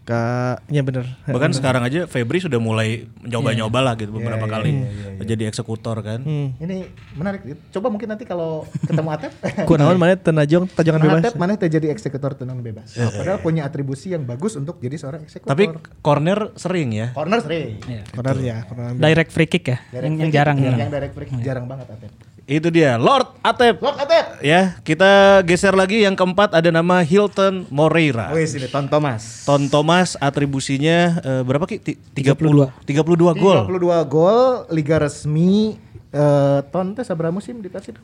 [0.06, 0.22] ke
[0.70, 5.25] ya bener Bahkan sekarang aja Febri sudah mulai nyoba-nyoba lah gitu beberapa Iya, kali iya,
[5.26, 6.22] jadi eksekutor kan.
[6.22, 6.54] Hmm.
[6.62, 6.86] ini
[7.18, 7.42] menarik.
[7.75, 9.32] Coba mungkin nanti kalau ketemu Atep,
[9.68, 12.94] kunaon mana tenajong tajongan Nah, bebas Atep mana teh jadi eksekutor tenang bebas.
[12.94, 15.50] Padahal punya atribusi yang bagus untuk jadi seorang eksekutor.
[15.50, 17.10] Tapi corner sering ya.
[17.10, 17.82] corner sering.
[17.82, 18.02] Iya.
[18.14, 20.78] corner ya corner Direct free kick ya, Direct yang, free yang kick, jarang jarang.
[20.78, 22.36] Yang direct free kick jarang banget Atep.
[22.46, 23.82] Itu dia Lord Atep.
[23.82, 24.38] Lord Atep.
[24.38, 28.30] Ya, kita geser lagi yang keempat ada nama Hilton Moreira.
[28.30, 29.42] Wih sini Ton Thomas.
[29.42, 31.82] Ton Thomas atribusinya eh, berapa Ki?
[31.82, 32.70] Ti- 32.
[32.86, 33.66] 32 gol.
[33.66, 35.74] 32 gol Liga resmi
[36.08, 37.98] eh, Ton teh sabar musim di Persib?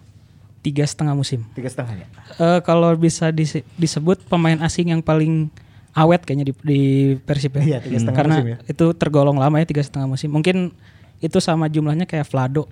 [0.58, 1.46] Tiga setengah musim.
[1.54, 2.10] Tiga setengahnya.
[2.34, 5.54] Eh, kalau bisa dise- disebut pemain asing yang paling
[5.92, 6.80] awet kayaknya di, di
[7.16, 7.78] Persib Iya, ya.
[7.80, 8.58] tiga setengah Karena musim ya.
[8.66, 10.28] itu tergolong lama ya tiga setengah musim.
[10.28, 10.74] Mungkin
[11.18, 12.66] itu sama jumlahnya kayak Vlado.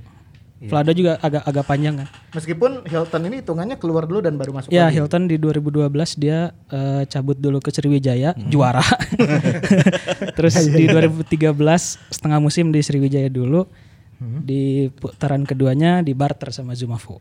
[0.60, 0.68] Iya.
[0.68, 2.08] Vlado juga agak agak panjang kan.
[2.30, 5.00] Meskipun Hilton ini hitungannya keluar dulu dan baru masuk Ya lagi.
[5.00, 8.46] Hilton di 2012 dia eh, cabut dulu ke Sriwijaya Hmm.
[8.46, 8.84] juara.
[10.36, 11.56] Terus Iya, di 2013
[12.10, 13.64] setengah musim di Sriwijaya dulu.
[14.16, 14.44] Hmm.
[14.44, 17.16] Di putaran keduanya di barter sama Zumafu.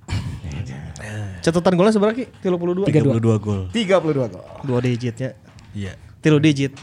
[1.39, 3.62] catatan golnya seberapa ki 32 32 gol.
[3.71, 4.43] 32 gol.
[4.62, 5.32] dua digit ya
[5.71, 5.93] Iya.
[6.19, 6.75] tilu digit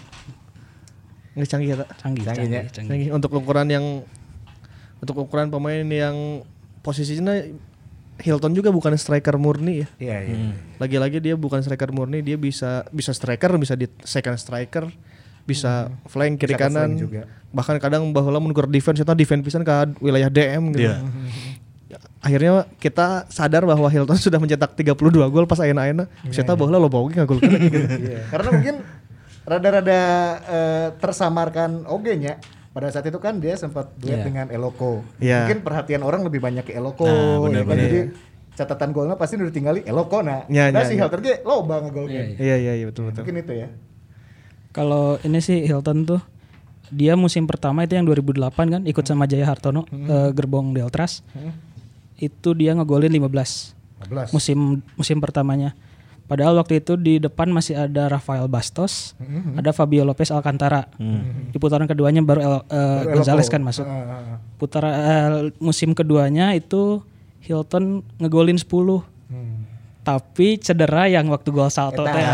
[1.36, 2.60] nggak canggih ya tak Canggih, Canggihnya.
[2.64, 2.88] canggih, canggih.
[2.88, 3.10] Canggih.
[3.12, 3.84] untuk ukuran yang
[4.98, 6.42] untuk ukuran pemain yang
[6.80, 7.36] posisinya
[8.16, 10.36] Hilton juga bukan striker murni ya Iya, iya.
[10.76, 14.88] lagi-lagi dia bukan striker murni dia bisa bisa striker bisa di second striker
[15.44, 17.20] bisa flank kiri Bisa ke kanan flank juga.
[17.50, 20.96] bahkan kadang bahwa menurut defense itu defense pisan ke wilayah DM gitu Iya.
[21.86, 24.96] Ya, akhirnya kita sadar bahwa Hilton sudah mencetak 32
[25.28, 27.78] gol pas ayeuna-ayeuna saya tahu bahwa lo bohong nggak gol kena gitu.
[27.78, 28.74] Iya, Karena mungkin
[29.46, 30.00] rada-rada
[30.42, 32.34] eh, tersamarkan oge nya.
[32.76, 34.24] Pada saat itu kan dia sempat duet Iya.
[34.28, 35.00] dengan Eloko.
[35.16, 35.48] Iya.
[35.48, 37.08] Mungkin perhatian orang lebih banyak ke Eloko.
[37.08, 37.76] Nah, ya benar, kan?
[37.80, 38.00] Jadi
[38.52, 40.44] catatan golnya pasti udah tinggali Eloko nah.
[40.48, 41.08] Iya, nah iya, si iya.
[41.08, 42.36] Hilton ge loba ngegolkeun.
[42.36, 43.68] iya iya iya betul betul Mungkin itu ya.
[44.72, 46.20] Kalau ini sih Hilton tuh
[46.92, 51.24] dia musim pertama itu yang 2008 kan ikut sama Jaya Hartono eh, Gerbong Deltras.
[52.16, 53.72] Itu dia ngegolin 15
[54.08, 54.36] 15.
[54.36, 54.58] musim
[54.96, 55.72] musim pertamanya.
[56.26, 59.14] Padahal waktu itu di depan masih ada Rafael Bastos,
[59.54, 60.90] ada Fabio Lopez Alcantara.
[61.54, 63.86] Di putaran keduanya baru El, eh, Gonzalez kan masuk.
[63.86, 64.38] Ah, ah, ah.
[64.58, 65.30] Putaran eh,
[65.62, 66.98] musim keduanya itu
[67.46, 68.66] Hilton ngegolin 10.
[69.30, 69.70] Hmm.
[70.02, 72.26] Tapi cedera yang waktu gol salto teh.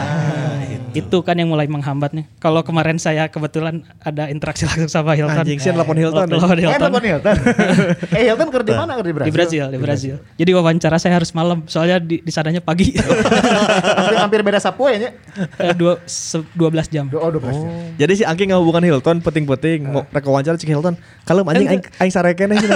[0.92, 2.24] Itu kan yang mulai menghambat nih.
[2.36, 5.40] Kalau kemarin saya kebetulan ada interaksi langsung sama Hilton.
[5.40, 6.26] Anjing sih Hilton.
[6.28, 6.78] Nelpon Eh, Hilton.
[6.78, 7.36] telepon Hilton.
[8.16, 8.92] eh, Hilton kerja di mana?
[8.94, 9.26] Kerja di Brasil.
[9.26, 10.14] Di Brazil, di Brazil.
[10.36, 12.92] Jadi wawancara saya harus malam, soalnya di, di sananya pagi.
[13.98, 15.10] hampir, hampir beda sapu ya, nya.
[15.58, 17.08] Eh, dua, se- 12 jam.
[17.12, 17.70] Oh, 12 jam.
[17.96, 20.94] Jadi si Angki ngehubungan Hilton penting-penting mau rek wawancara cek Hilton.
[21.24, 22.12] Kalau anjing aing
[22.58, 22.68] sih.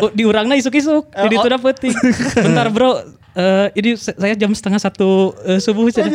[0.00, 1.94] Oh, diurangnya isuk-isuk, Eh, jadi itu udah penting.
[2.36, 2.90] Bentar bro,
[3.36, 5.86] eh, ini saya jam setengah satu eh, subuh.
[5.92, 6.08] Cen.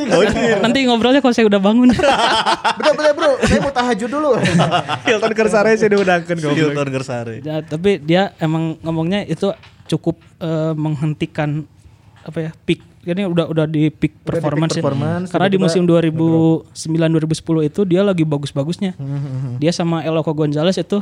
[0.59, 1.93] Nanti ngobrolnya kalau saya udah bangun.
[2.81, 4.29] Betul betul bro, saya mau tahajud dulu.
[5.07, 6.57] Hilton keur sare sih diundangkeun goblok.
[6.57, 7.37] Hilton Gersari.
[7.45, 9.53] Ya, tapi dia emang ngomongnya itu
[9.85, 11.63] cukup eh, menghentikan
[12.21, 14.81] apa ya peak ini udah udah di peak peak performance, ya.
[14.85, 18.93] performance, karena di musim 2009 2010 itu dia lagi bagus-bagusnya
[19.57, 21.01] dia sama Eloko Gonzalez itu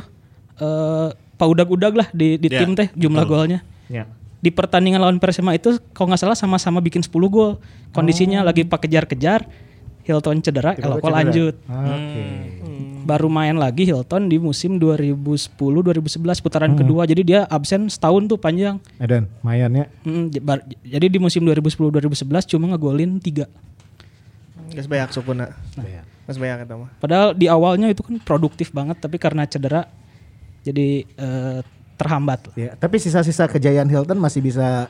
[0.56, 4.06] eh paudag-udag lah di di Ya, tim teh jumlah golnya Ya.
[4.40, 8.84] Di pertandingan lawan Persema itu kalau nggak salah sama-sama bikin 10 gol kondisinya lagi pak
[8.84, 9.44] kejar-kejar
[10.00, 11.12] Hilton cedera Eloko cedera.
[11.14, 12.24] lanjut Oke.
[13.00, 15.56] baru main lagi Hilton di musim 2010-2011
[16.38, 17.04] putaran kedua.
[17.04, 18.76] Jadi dia absen setahun tuh panjang.
[18.96, 19.88] Edan, mayannya.
[20.04, 23.48] Mm, j- bar- jadi di musim 2010-2011 cuma ngegolin tiga.
[24.70, 25.50] Geus beak sukuna.
[26.26, 26.92] Geus beak eta mah.
[26.96, 29.88] Padahal di awalnya itu kan produktif banget, tapi karena cedera
[30.60, 31.60] jadi eh,
[32.00, 32.40] terhambat.
[32.56, 34.88] Ya, tapi sisa-sisa kejayaan Hilton masih bisa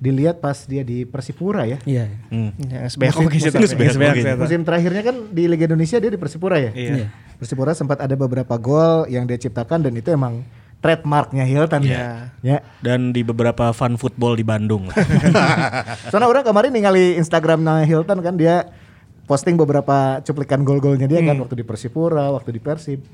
[0.00, 1.76] dilihat pas dia di Persipura ya.
[1.84, 2.08] Iya.
[2.32, 2.52] Hmm.
[2.56, 6.72] Ya Musim- terakhirnya kan di Liga Indonesia dia di Persipura ya.
[6.72, 7.12] Iya.
[7.36, 10.40] Persipura sempat ada beberapa gol yang dia ciptakan dan itu emang
[10.80, 11.84] trademarknya Hilton.
[11.84, 12.32] Iya.
[12.40, 12.64] Ya.
[12.80, 14.88] Dan di beberapa fun football di Bandung.
[16.10, 18.72] Soalnya orang kemarin ningali Instagramnya Hilton kan dia
[19.28, 23.04] posting beberapa cuplikan gol-golnya dia kan waktu di Persipura, waktu di Persib.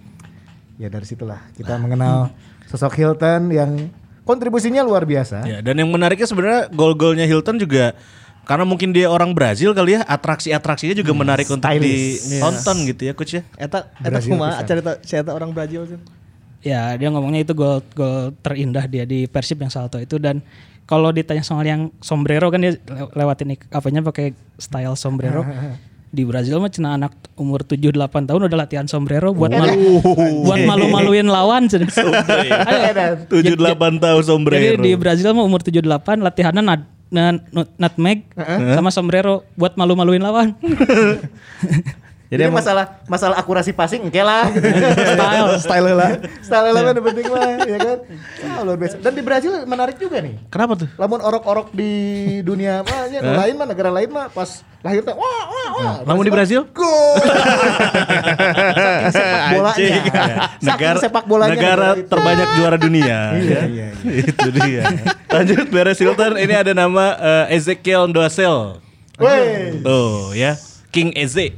[0.78, 2.30] Ya dari situlah kita mengenal
[2.66, 3.70] sosok Hilton yang
[4.26, 5.46] kontribusinya luar biasa.
[5.46, 7.94] ya, dan yang menariknya sebenarnya gol-golnya Hilton juga
[8.46, 12.30] karena mungkin dia orang Brazil kali ya, atraksi-atraksinya juga menarik untuk stylish.
[12.30, 13.42] ditonton gitu ya coach ya.
[13.58, 15.98] Eta eta kumaha cerita cerita orang Brazil sih.
[16.62, 20.42] Ya, dia ngomongnya itu gol gol terindah dia di Persib yang salto itu dan
[20.86, 25.42] kalau ditanya soal yang sombrero kan dia le- lewatin apanya pakai style sombrero.
[26.16, 30.00] di Brazil mah cina anak umur 7 8 tahun udah latihan sombrero buat malu
[30.48, 31.68] buat malu-maluin lawan.
[31.68, 34.56] Ayo, Tujuh delapan tahun sombrero.
[34.56, 35.84] Jadi di Brazil mah umur 78
[36.24, 38.24] latihannya nut, nut, nut- nutmeg
[38.72, 40.56] sama sombrero buat malu-maluin lawan.
[42.26, 44.50] Jadi, masalah masalah akurasi passing engke lah.
[45.14, 45.46] Style.
[45.62, 46.10] style lah.
[46.42, 47.98] Style lah kan penting lah ya kan.
[48.42, 48.98] Wah, luar biasa.
[48.98, 50.34] Dan di Brazil menarik juga nih.
[50.50, 50.90] Kenapa tuh?
[50.98, 51.90] Lamun orok-orok di
[52.42, 55.42] dunia mah nu lain mah negara lain mah pas lahir teh wah
[55.76, 55.96] wah.
[56.02, 56.64] Namun di Brazil?
[56.72, 57.20] Gol.
[59.14, 59.76] Sepak bolanya.
[60.56, 62.08] Saking negara sepak bolanya negara itu.
[62.08, 63.18] terbanyak juara dunia.
[63.36, 63.62] Iya, ya.
[63.68, 63.88] iya,
[64.32, 64.82] Itu dia.
[65.28, 67.14] Lanjut beres Hilton ini ada nama
[67.46, 68.80] eh, Ezekiel Doasel.
[69.20, 69.80] Woi.
[69.84, 70.56] Tuh ya.
[70.90, 71.52] King Eze.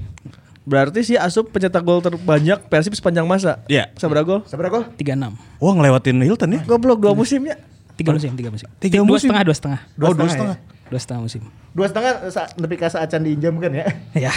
[0.69, 3.65] Berarti sih Asup pencetak gol terbanyak Persib sepanjang masa.
[3.71, 3.89] Iya.
[3.97, 4.45] Sabra gol?
[4.45, 4.85] Seberapa gol?
[5.01, 5.33] 36.
[5.59, 6.61] Wah ngelewatin Hilton ya.
[6.69, 7.57] Goblok dua musimnya.
[7.97, 8.69] Tiga musim, tiga musim.
[8.79, 9.27] Tiga dua musim?
[9.27, 9.81] setengah, dua setengah.
[9.99, 10.78] Dua Oh, dua setengah setengah.
[10.89, 11.45] Dua setengah musim.
[11.77, 13.85] Dua setengah saat nepi ka saacan diinjam kan ya.
[14.29, 14.33] ya.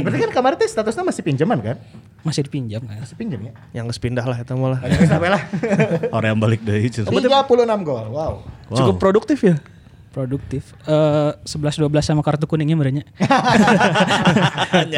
[0.00, 1.76] Berarti kan kemarin teh statusnya masih pinjaman kan?
[2.24, 2.96] Masih dipinjam kan.
[2.96, 3.52] Masih pinjam ya.
[3.76, 4.80] Yang geus pindah lah eta mah lah.
[4.80, 5.42] Ayo sampai lah.
[6.16, 7.04] Orang yang balik dari itu.
[7.04, 7.12] 36
[7.84, 8.06] gol.
[8.08, 8.40] Wow.
[8.72, 8.72] Wow.
[8.72, 9.60] Cukup produktif ya.
[10.16, 10.72] Produktif.
[10.88, 13.04] Eh 11 12 sama kartu kuningnya merenya.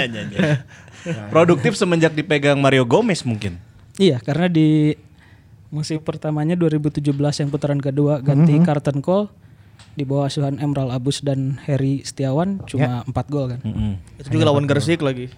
[1.35, 3.59] Produktif semenjak dipegang Mario Gomez mungkin.
[3.95, 4.99] iya, karena di
[5.71, 9.31] musim pertamanya 2017 yang putaran kedua ganti Carlton Cole
[9.95, 13.61] di bawah asuhan Emerald Abus dan Harry Setiawan cuma 4 gol kan.
[13.63, 13.95] Mm-mm.
[14.19, 15.31] Itu juga lawan Gresik lagi.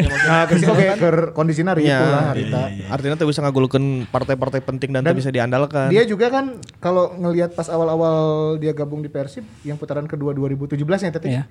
[0.00, 2.00] Nah, ke oke ke kondisinya ribu Iya.
[2.00, 2.60] lah harita.
[2.88, 5.90] Artinya tuh bisa ngagulkeun partai-partai penting dan, tuh bisa diandalkan.
[5.90, 8.16] Dia juga kan kalau ngelihat pas awal-awal
[8.56, 11.44] dia gabung di Persib yang putaran kedua 2017 yang tadi Iya.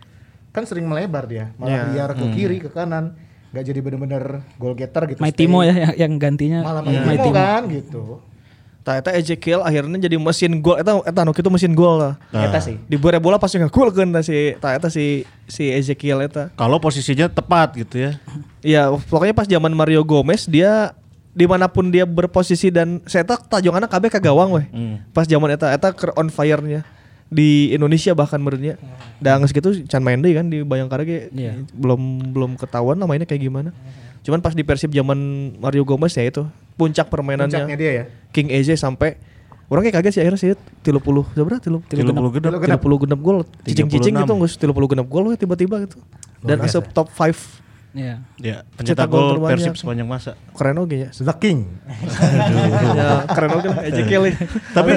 [0.50, 3.14] kan sering melebar dia, malah liar ke kiri ke kanan,
[3.52, 4.24] nggak jadi bener-bener
[4.56, 5.20] goal getter gitu.
[5.20, 5.46] My stay.
[5.46, 7.36] Timo ya yang, yang gantinya Malah My main Timo Timo.
[7.36, 8.04] kan gitu.
[8.90, 12.18] Tah eta Ezekiel akhirnya jadi mesin gol eta eta nu kitu mesin gol lah.
[12.34, 12.82] Eta sih.
[12.90, 16.50] Di bola bola pasti ngagulkeun tah si tah eta si si Ezekiel eta.
[16.58, 18.18] Kalau posisinya tepat gitu ya.
[18.66, 20.98] Iya, pokoknya pas zaman Mario Gomez dia
[21.38, 24.66] di mana pun dia berposisi dan saya tak tajonganna kabeh ka gawang weh.
[25.14, 26.82] Pas zaman eta eta on fire-nya
[27.30, 28.82] di Indonesia bahkan menurutnya.
[29.22, 31.62] Dan geus gitu can main deui kan di Bayangkara ge Iya.
[31.78, 33.70] belum belum ketahuan lah mainnya kayak gimana.
[34.26, 35.14] Cuman pas di Persib zaman
[35.62, 36.42] Mario Gomez ya itu
[36.80, 38.04] puncak permainannya Puncaknya dia ya.
[38.32, 39.20] King Eze sampai
[39.68, 40.50] orang kayak kaget sih akhirnya sih
[40.82, 42.48] 30 seberapa 30 Tilu puluh genep.
[42.48, 42.80] Tilu genep.
[42.80, 43.38] 30 genep gol
[43.68, 44.22] cicing-cicing 36.
[44.24, 45.98] gitu nggak 30 genep gol tiba-tiba gitu
[46.40, 48.22] dan asup top 5 Iya.
[48.38, 49.42] Ya, Pencetak gol.
[49.42, 50.38] Persib sepanjang masa.
[50.54, 51.66] keren oke ya The King.
[52.98, 54.36] ya keren oke lah Ezekiel ya.
[54.78, 54.92] Tapi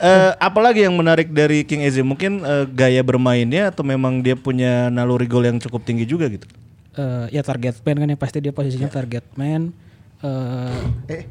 [0.00, 4.88] eh, apalagi yang menarik dari King Eze mungkin eh, gaya bermainnya atau memang dia punya
[4.88, 6.48] naluri gol yang cukup tinggi juga gitu.
[6.96, 9.76] Eh, ya target man kan ya pasti dia posisinya target man.
[10.18, 11.24] Eh, Eh,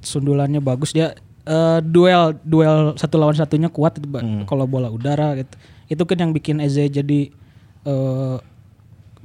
[0.00, 4.20] sundulannya bagus dia eh, duel duel satu lawan satunya kuat itu, Ba.
[4.44, 5.56] kalau bola udara gitu
[5.88, 7.32] itu kan yang bikin Eze jadi
[7.82, 8.36] eh,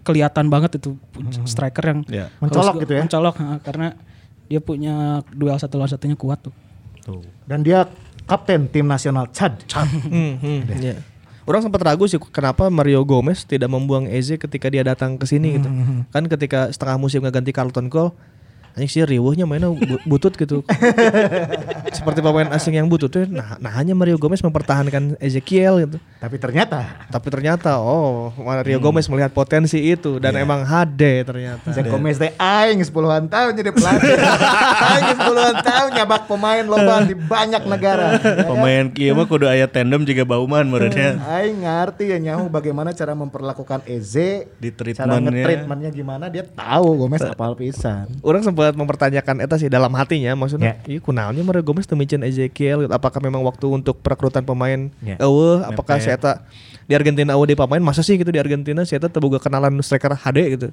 [0.02, 0.96] kelihatan banget itu
[1.44, 2.26] striker yang Ya.
[2.38, 3.02] Mencolok gitu ya?
[3.02, 3.98] mencolok ha, karena
[4.46, 4.96] dia punya
[5.28, 6.54] duel satu lawan satunya kuat tuh
[7.02, 7.22] Tuh.
[7.44, 7.90] dan dia
[8.24, 9.60] kapten tim nasional Chad.
[10.06, 10.98] Hmm, hmm, iya.
[11.44, 15.62] Orang sempat ragu sih kenapa Mario Gomez tidak membuang Eze ketika dia datang ke sini
[15.62, 15.70] gitu.
[16.10, 18.18] Kan ketika setengah musim ngeganti Carlton Cole,
[18.76, 20.60] anjing sih riuhnya mainnya bu- butut gitu.
[21.96, 23.24] Seperti pemain asing yang butut tuh.
[23.24, 25.98] Nah, nah hanya Mario Gomez mempertahankan Ezekiel gitu.
[26.20, 31.72] Tapi ternyata Tapi ternyata oh Mario Gomez melihat potensi itu dan emang HD ternyata.
[31.72, 34.12] Zach Gomez teh aing 10-an tahun jadi pelatih.
[34.92, 38.20] aing 10-an tahun nyabak pemain loba di banyak negara.
[38.44, 41.16] Pemain kieu mah kudu aya tandem juga bauman menurutnya.
[41.32, 45.32] Aing ngerti ya nyahu bagaimana cara memperlakukan Eze, Di cara treatmentnya.
[45.32, 48.12] nge-treatmentnya gimana dia tahu Gomez apal pisan.
[48.20, 52.26] Orang sempat sempat mempertanyakan eta sih dalam hatinya maksudnya iya kunaonnya Mario Gomez teu micen
[52.26, 55.22] Ezekiel apakah memang waktu untuk perekrutan pemain Ya.
[55.22, 55.62] eueuh?
[55.62, 56.42] Apakah si eta
[56.90, 59.78] di Argentina eueuh di pemain masa sih gitu di Argentina si eta teu boga kenalan
[59.86, 60.68] striker HD gitu.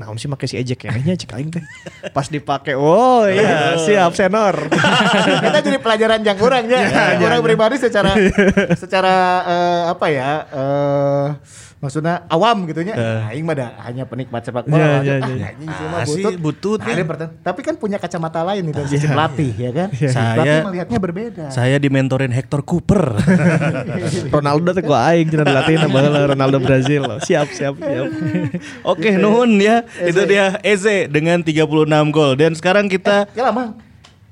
[0.00, 1.64] Nah sih make si Ezekiel nya cek aing teh.
[2.16, 4.72] Pas dipake oh iya siap senor
[5.44, 6.88] kita jadi pelajaran yang kurang ya.
[7.20, 8.16] Orang pribadi secara
[8.82, 9.14] secara
[9.44, 10.30] eh, apa ya?
[10.48, 11.28] eh
[11.78, 12.92] maksudnya awam gitu nya.
[12.92, 14.78] Nah, aing mah dah hanya penikmat sepak bola.
[14.98, 15.46] Iya, iya, ah, iya.
[15.48, 16.34] anjing sih mah Ah, butut.
[16.36, 17.04] butut, Nah, ya.
[17.04, 17.38] pertanyaan.
[17.40, 19.88] Tapi kan punya kacamata lain nih dari sisi pelatih ya kan.
[19.94, 21.44] Saya- Pelatih melihatnya berbeda.
[21.48, 23.14] Saya dimentorin Hector Cooper.
[24.34, 28.06] Ronaldo teh gua aing cenah dilatih baheula Ronaldo Brazil siap siap siap
[28.90, 29.86] Oke, nuhun ya.
[29.98, 31.64] Itu dia Eze dengan 36
[32.10, 32.34] gol.
[32.34, 33.70] Dan sekarang kita Ya lah, Mang.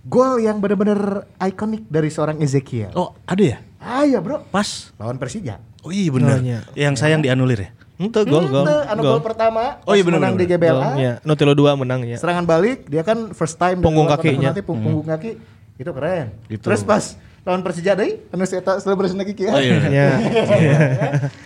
[0.03, 2.95] Gol yang benar-benar ikonik dari seorang Ezekiel.
[2.95, 3.59] Oh, ada ya?
[3.77, 4.47] Ah iya, Bro.
[4.49, 4.95] Pas.
[4.97, 5.59] Lawan Persija.
[5.87, 6.37] Oh iya benar.
[6.37, 6.61] Oh, iya.
[6.75, 7.71] Yang sayang dianulir ya?
[7.97, 8.67] Itu gol gol.
[8.67, 9.79] Anu gol pertama.
[9.83, 10.91] Oh, iya, pas bener, menang bener, di GBLA.
[10.99, 12.19] Ya, Notelo 2 menang ya.
[12.19, 14.51] serangan balik dia kan first time Punggung kakinya.
[14.51, 15.39] penalti, pung- punggung kaki
[15.77, 16.61] itu keren Gitu.
[16.63, 17.15] terus pas
[17.47, 19.79] lawan Persija deui anu si eta celebration lagi kieu Oh iya.
[19.87, 20.07] Ya.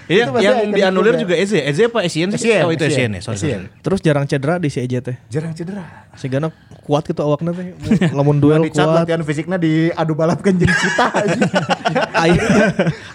[0.08, 1.36] Iya, pasti yang dianulir juga.
[1.36, 1.60] Eze.
[1.60, 2.48] Eze apa Essien sih?
[2.64, 3.20] Oh itu Essien ya.
[3.20, 3.68] Sorry.
[3.84, 5.16] Terus jarang cedera di si Eje teh.
[5.28, 6.48] jarang cedera Sigana
[6.88, 7.76] kuat gitu awakna teh.
[8.16, 9.04] Lamun duel dicat kuat.
[9.04, 11.40] latihan fisiknya di adu balap kan jeung cita aja.
[12.16, 12.42] Aya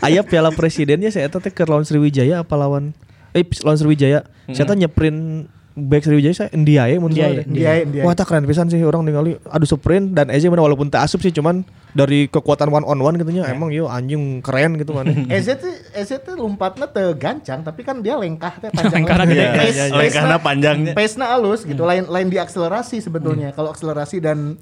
[0.05, 2.93] aya piala presidennya saya teh ke lawan Sriwijaya apa lawan
[3.33, 4.29] eh lawan Sriwijaya.
[4.53, 7.45] Saya teh nyeprin back Sriwijaya saya India ya menurut Ndiaye, saya.
[7.51, 8.05] Ndiaye, Ndiaye.
[8.07, 11.19] Wah, tak keren pisan sih orang ningali adu sprint dan Eze mana walaupun tak asup
[11.19, 15.11] sih cuman dari kekuatan one on one gitu nya emang yo anjing keren gitu mana.
[15.35, 19.03] EZ tuh EZ tuh lompatnya teu gancang tapi kan dia lengkah teh panjang.
[19.25, 19.95] Iya, iya, iya.
[19.95, 20.93] Lengkahna panjangnya.
[20.95, 23.51] Pace-nya halus gitu, lain lain di akselerasi sebetulnya.
[23.51, 24.55] Kalau akselerasi dan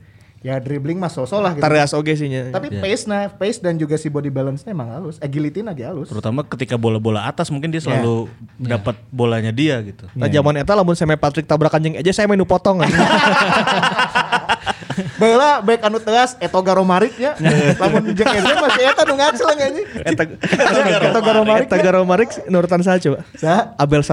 [0.43, 1.63] ya dribbling mah sosok lah gitu.
[1.63, 2.27] Tareas oge sih.
[2.27, 6.11] Tapi pace nah, pace dan juga si body balance-nya emang halus, agility lagi halus.
[6.11, 8.27] Terutama ketika bola-bola atas mungkin dia selalu
[8.59, 10.03] dapat bolanya dia gitu.
[10.11, 12.83] Nah, zaman eta lamun saya Patrick tabrakan jeung Eje saya menu potong.
[15.17, 17.33] Bela baik anu teas Etoga Romarik ya.
[17.81, 19.87] Lamun jeung Eze masih eta nu ngacel anjing.
[20.05, 20.23] Eta
[21.09, 21.65] Etoga Romarik.
[21.71, 23.25] Eta Garomarik nurutan saya coba.
[23.39, 23.73] Sa?
[23.79, 24.03] Abel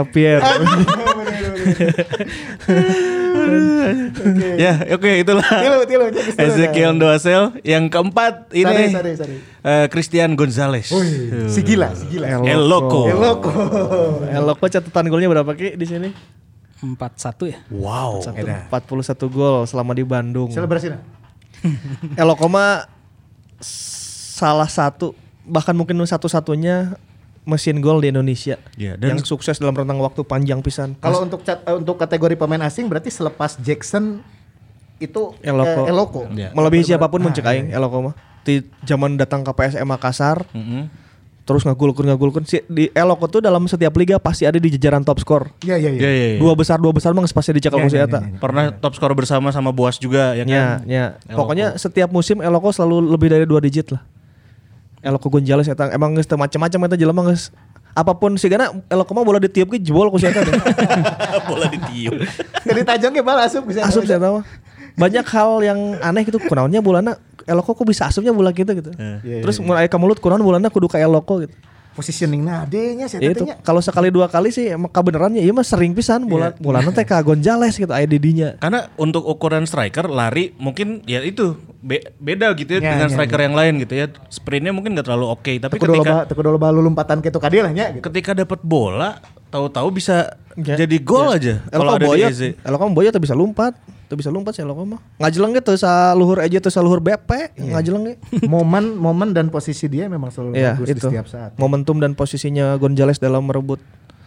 [3.41, 4.61] Sapir.
[4.61, 5.49] Ya, oke itulah.
[5.49, 6.47] Tilu tilu cek istilah.
[6.53, 9.35] Ezekiel Doasel yang keempat ini sari, sari.
[9.65, 10.93] eh, Christian Gonzalez.
[10.93, 12.45] Wih, si gila, si gila.
[12.45, 13.09] El Loco.
[13.09, 13.51] El Loco.
[14.29, 16.11] Eloko catatan golnya berapa Ki di sini?
[16.81, 17.59] 4-1 ya.
[17.69, 18.25] Wow.
[18.25, 20.49] Satu, 41 gol selama di Bandung.
[20.49, 21.01] Selebrasi nah.
[22.17, 22.89] Eloko mah
[23.61, 25.13] salah satu
[25.45, 26.97] bahkan mungkin satu-satunya
[27.43, 30.95] mesin gol di Indonesia Iya, dan- yang sukses dalam rentang waktu panjang pisan.
[30.97, 34.21] Kalau untuk cat, eh, untuk kategori pemain asing berarti selepas Jackson
[34.99, 35.81] itu Eloko.
[35.81, 36.21] eh, Eloko.
[36.31, 36.53] Iya.
[36.53, 38.15] Melebihi siapa pun Ah, mencek aing Eloko mah.
[38.41, 41.09] Di zaman datang ke PSM Makassar Mm-mm.
[41.41, 45.19] terus ngagulkeun ngagulkeun si di Eloko tuh dalam setiap liga pasti ada di jajaran top
[45.19, 45.49] skor.
[45.61, 45.99] Iya iya iya.
[45.99, 46.39] Iya, iya, iya.
[46.39, 48.21] Dua besar dua besar mah pasti Iya, si iya, eta.
[48.21, 48.39] iya, iya.
[48.39, 50.85] Pernah top skor bersama sama Boas juga ya kan?
[50.85, 51.05] ya.
[51.27, 51.37] Eloko.
[51.41, 54.05] Pokoknya setiap musim Eloko selalu lebih dari dua digit lah.
[55.01, 57.49] Eloko Gonzales eta emang geus teu macam-macam eta jelema geus
[57.91, 60.47] apa pun sih karena Eloko mah bola ditiup ke jebol ku si eta.
[61.51, 62.23] Bola ditiup.
[62.69, 63.83] Jadi tajamnya bal asup bisa.
[63.83, 64.47] Asup si eta mah.
[64.95, 68.95] Banyak hal yang aneh gitu kunaonnya bolana Eloko kok bisa asupnya bola gitu gitu.
[68.95, 71.55] Iya, Terus mulai ke mulut kunaon bolana kudu ka Eloko gitu.
[72.01, 75.61] Positioning nah adenya sih Ya itu kalau sekali dua kali sih emang kebenarannya iya mah
[75.61, 78.57] sering pisan bola bola teh ka Gonzales gitu aya di dinya.
[78.57, 83.15] Karena untuk ukuran striker lari mungkin ya itu be- beda gitu ya, Ya, dengan ya,
[83.15, 84.09] striker yang lain gitu ya.
[84.33, 87.37] Sprintnya mungkin gak terlalu oke, tapi Teu kudu ketika loba teu kudu loba lompatan kitu
[87.37, 88.09] ka dia lah nya gitu.
[88.09, 89.21] ketika dapat bola
[89.53, 90.75] tahu-tahu bisa Ya.
[90.75, 92.35] jadi gol aja kalau ada boyot.
[92.67, 93.79] Eloko mah boyot bisa lompat,
[94.11, 94.99] teu bisa lompat sih Eloko mah.
[95.23, 98.15] Ngajeleng gitu sa luhur aja teu sa luhur BP, ngajeleng ge.
[98.51, 101.07] momen momen dan posisi dia memang selalu Iya, bagus di itu.
[101.07, 101.55] setiap saat.
[101.55, 103.79] Momentum dan posisinya Gonzales dalam merebut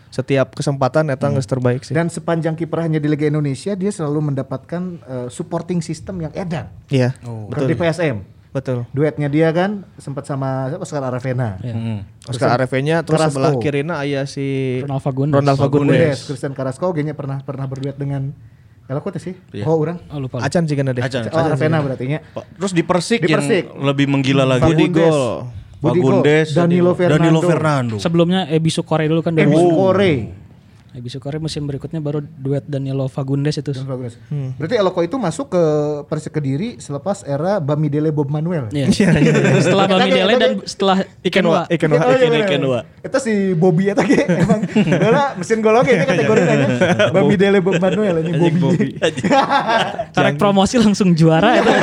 [0.07, 1.91] setiap kesempatan eta geus terbaik sih.
[1.91, 6.71] Dan sepanjang kiprahnya di Liga Indonesia dia selalu mendapatkan eh, supporting system yang edan.
[6.87, 7.17] Iya.
[7.51, 7.67] Betul.
[7.67, 8.17] Di PSM.
[8.53, 8.85] Betul.
[8.93, 11.57] Duetnya dia kan sempat sama siapa Oscar Aravena.
[11.57, 12.05] Mm.
[12.29, 13.41] Oscar Arevenya terus Carrasco.
[13.41, 15.35] sebelah kirina aya si Ronald Fagundes.
[15.41, 16.17] Ronald Fagundes, Fagundes.
[16.29, 18.29] Christian Carrasco kayaknya pernah pernah berduet dengan
[18.93, 19.33] Eloko teh sih.
[19.51, 19.65] Iya.
[19.65, 19.97] Oh, orang.
[20.13, 20.39] Oh lupa.
[20.39, 21.01] Acan sih kan deh.
[21.01, 21.27] Acan.
[21.33, 22.21] Oh, Aravena berarti nya.
[22.31, 23.73] Terus di Persik, Di yang Persik.
[23.73, 25.49] lebih menggila lagi Budi di Gol.
[25.81, 26.21] Budi Gol.
[26.53, 27.17] Danilo Fernando.
[27.17, 27.95] Danilo Fernando.
[27.97, 29.57] Sebelumnya Ebi Sukore dulu kan Ebi dari
[30.93, 33.73] Ebi Sukore musim berikutnya baru duet Danilo Fagundes itu.
[33.73, 34.13] Dan Fagundes.
[34.61, 35.63] Berarti Eloko itu masuk ke
[36.05, 38.69] Persik Kediri selepas era Bamidele Bob Manuel.
[38.69, 38.93] Iya.
[39.65, 41.65] setelah Bami Dele dan setelah Ikenwa.
[41.65, 41.97] Ikenwa.
[41.97, 42.45] Oh, iya, Iken- bener.
[42.45, 42.79] Ikenwa.
[43.01, 46.41] Itu si Bobby eta ge emang bola mesin gol oge ini kategori.
[47.09, 48.93] Bamidele Bob Manuel ini Bobby.
[50.15, 51.73] Karek promosi langsung juara itu.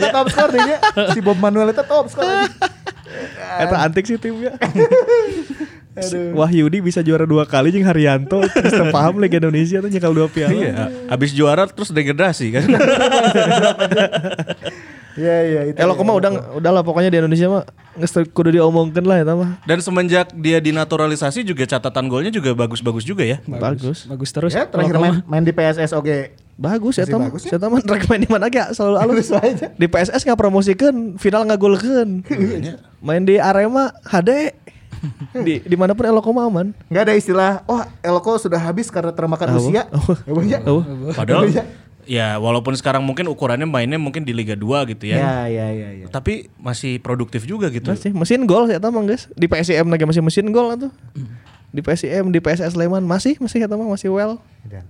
[0.00, 0.80] Eta top score dia.
[1.12, 2.48] Si Bob Manuel itu top score.
[3.60, 4.56] Eta antik sih timnya.
[6.32, 10.56] Wahyudi bisa juara dua kali jeung Haryanto terus paham Liga Indonesia tuh nyekal dua piala.
[10.56, 10.72] Iya,
[11.12, 12.64] abis juara terus degradasi kan.
[15.12, 15.76] Iya iya itu.
[15.76, 17.62] Elok mah udah udah lah pokoknya di Indonesia mah
[18.08, 19.60] teu kudu diomongkeun lah eta mah.
[19.68, 23.44] Dan semenjak dia dinaturalisasi juga catatan golnya juga bagus-bagus juga ya.
[23.44, 24.08] Bagus.
[24.08, 24.56] Bagus terus.
[24.56, 26.32] Ya terakhir main, main di PSS oke.
[26.56, 27.56] Bagus ya bagus ya?
[27.56, 29.28] Saya mah rek main di mana ge selalu alus.
[29.32, 29.68] Aja.
[29.72, 32.24] Di PSS nggak promosikan, final nggak golkeun.
[33.04, 34.61] main di Arema HD.
[35.46, 36.66] di di mana pun Eloko mah aman.
[36.88, 39.58] Nggak ada istilah, oh Elko sudah habis karena termakan Oh.
[39.58, 39.86] usia.
[39.90, 40.14] Oh.
[40.42, 40.58] Ya, ya?
[40.66, 40.82] Oh.
[41.12, 41.46] Padahal
[42.02, 45.16] ya walaupun sekarang mungkin ukurannya mainnya mungkin di Liga 2 gitu ya.
[45.18, 46.06] Ya ya ya ya.
[46.10, 47.90] Tapi masih produktif juga gitu.
[47.90, 49.30] Masih mesin gol saya tahu guys.
[49.34, 50.90] Di PSIM lagi masih mesin gol atuh.
[51.72, 54.36] Di PSIM, di PSS Sleman masih masih eta mah masih well.
[54.68, 54.84] Dan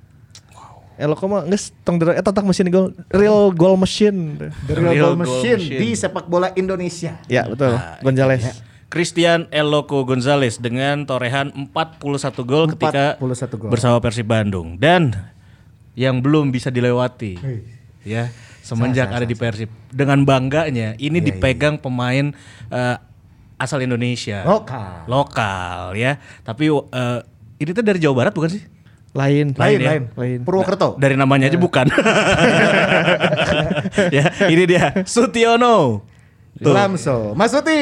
[1.01, 4.37] Eloko mah geus tong eta tak mesin gol, real goal machine.
[4.68, 5.81] The Real, Real Goal Goal Machine, Machine.
[5.81, 7.16] di sepak bola Indonesia.
[7.33, 8.61] Ya betul, Gonzales.
[8.92, 11.96] Christian Eloko Gonzalez dengan torehan 41
[12.44, 13.68] gol ketika 41 gol.
[13.72, 15.16] bersama Persib Bandung dan
[15.96, 17.64] yang belum bisa dilewati Wih.
[18.05, 18.28] ya
[18.61, 22.31] semenjak ada di Persib dengan bangganya ini Iya, dipegang pemain
[22.68, 22.96] eh,
[23.57, 25.09] asal Indonesia Lokal.
[25.09, 27.18] lokal ya tapi eh,
[27.57, 28.62] ini tuh dari Jawa Barat bukan sih
[29.12, 29.88] Lain, Lain ya?
[29.92, 30.02] lain.
[30.16, 30.38] Lain.
[30.40, 30.96] Purwokerto.
[30.96, 31.85] dari namanya aja bukan
[34.16, 36.00] ya ini dia Sutiono
[36.70, 37.35] Lamso.
[37.35, 37.81] Masuti.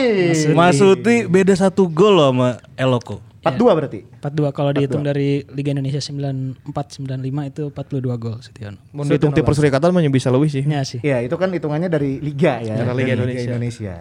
[0.57, 2.49] Masuti beda satu gol loh sama
[2.81, 4.01] Eloko 42 berarti.
[4.21, 8.77] 42 kalau dihitung dari Liga Indonesia 94 95 itu 42 gol Setiono.
[8.93, 10.61] Mau dihitung tim perserikatan mah bisa lebih sih.
[10.61, 11.01] Iya sih.
[11.01, 12.77] Iya, itu kan hitungannya dari liga ya.
[12.77, 13.51] Dari Liga Dari Indonesia.
[13.57, 13.95] Indonesia.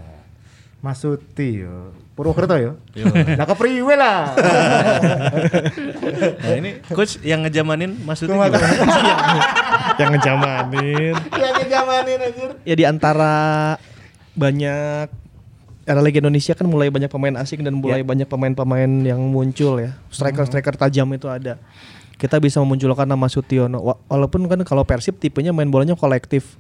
[0.84, 1.96] Masuti yo.
[2.20, 2.76] Purwokerto yo.
[3.40, 4.20] Lah ke Priwe lah.
[6.20, 8.52] Nah ini coach yang ngejamanin Masuti Kumaha?
[8.52, 8.76] gimana?
[10.00, 11.14] Yang ngejamanin.
[11.16, 12.50] Ya ngejamanin anjir.
[12.64, 13.34] ya di antara
[14.40, 15.08] banyak
[15.84, 19.98] era Liga Indonesia kan mulai banyak pemain asing dan mulai banyak pemain-pemain yang muncul ya.
[20.08, 21.58] Striker-striker tajam itu ada.
[22.14, 23.80] Kita bisa memunculkan nama Sutiono.
[23.82, 26.60] Wa- Walaupun kan kalau Persib tipenya main bolanya kolektif.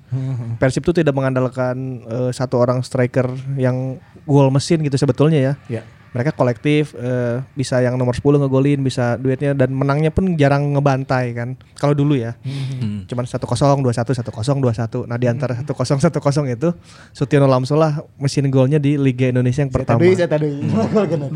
[0.55, 5.53] Persib itu tidak mengandalkan eh, satu orang striker yang gol mesin gitu sebetulnya ya.
[5.69, 5.83] Ya.
[6.09, 11.31] Mereka kolektif eh, bisa yang nomor 10 ngegolin, bisa duetnya dan menangnya pun jarang ngebantai
[11.31, 11.53] kan.
[11.77, 12.33] Kalau dulu ya.
[12.41, 13.05] Hmm.
[13.05, 14.25] Cuman 1-0, 2-1, 1-0,
[14.57, 15.05] 2-1.
[15.05, 16.69] Nah, di antara 1-0, 1-0 itu
[17.13, 20.01] Sutiono Lamso lah mesin golnya di Liga Indonesia yang pertama.
[20.01, 20.49] Tadi saya tadi.
[21.29, 21.35] 21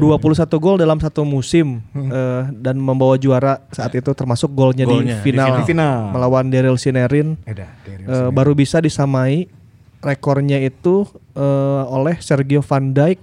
[0.57, 5.62] gol dalam satu musim eh, dan membawa juara saat itu termasuk golnya, Golnya, di final,
[5.62, 6.12] Di final.
[6.12, 7.67] melawan Daryl Sinerin Eda,
[8.03, 9.47] Eh, baru bisa disamai
[9.99, 13.19] rekornya itu eh, oleh Sergio Van Dijk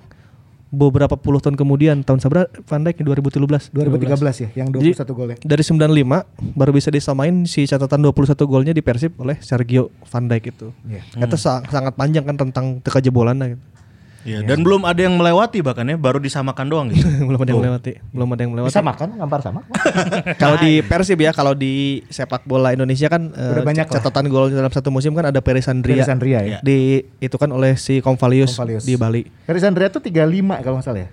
[0.71, 5.37] beberapa puluh tahun kemudian tahun sabra Van Dijk 2013 2013 ya, yang 21 Jadi, golnya.
[5.43, 10.45] dari 95 baru bisa disamain si catatan 21 golnya di Persib oleh Sergio Van Dijk
[10.47, 10.71] itu.
[10.87, 11.27] Iya.
[11.27, 13.63] Itu sa- sangat panjang kan tentang teka jebolan gitu.
[14.21, 17.09] Iya, dan belum ada yang melewati bahkan ya, baru disamakan doang gitu.
[17.29, 18.73] belum ada yang melewati, belum ada yang melewati.
[18.77, 19.61] Bisa makan, ngampar sama.
[20.43, 23.95] Kalau di Persib ya, kalau di sepak bola Indonesia kan eh, Udah banyak lah.
[23.97, 26.05] catatan gol dalam satu musim kan ada Perisandria.
[26.05, 26.59] Perisandria ya.
[26.61, 28.85] Di itu kan oleh si Convalius, Convalius.
[28.85, 29.25] di Bali.
[29.49, 30.21] Garis Andrea tuh 35
[30.61, 31.09] kalau nggak salah ya.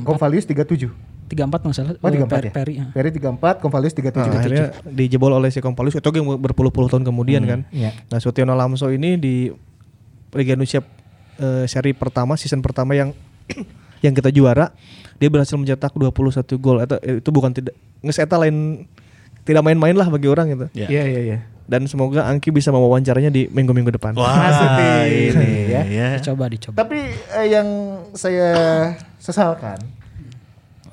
[0.00, 0.88] Convalius 37.
[1.28, 1.92] 34 nggak salah.
[2.00, 2.52] Oh, 34 Peri, ya.
[2.56, 2.84] Peri, ya.
[2.88, 4.16] Peri 34, Convalius 37.
[4.16, 7.60] Nah, akhirnya dijebol oleh si Convalius itu yang berpuluh-puluh tahun kemudian kan.
[7.68, 7.92] iya.
[8.08, 9.52] Nah, Sutiono Lamso ini di
[10.32, 10.80] Liga Indonesia
[11.38, 13.14] eh, seri pertama season pertama yang
[14.04, 14.74] yang kita juara,
[15.18, 16.78] dia berhasil mencetak 21 gol.
[16.82, 18.86] Itu, itu bukan tidak nges eta lain
[19.42, 20.66] tidak main-main lah bagi orang gitu.
[20.76, 20.86] Ya.
[20.86, 21.38] Iya, iya, iya.
[21.68, 24.16] Dan semoga Angki bisa mewawancaranya di minggu-minggu depan.
[24.16, 24.88] Wah, Masuti
[25.32, 25.82] ini ya.
[25.84, 26.08] ya.
[26.16, 26.76] Dicoba, dicoba.
[26.80, 27.68] Tapi eh, yang
[28.16, 28.50] saya
[29.20, 29.76] sesalkan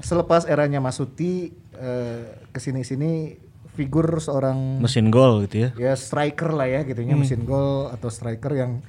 [0.04, 3.40] selepas eranya Masuti eh, ke sini-sini
[3.76, 5.70] figur seorang Mesin gol gitu ya.
[5.76, 8.80] ya striker lah ya gitu ya mesin gol atau striker yang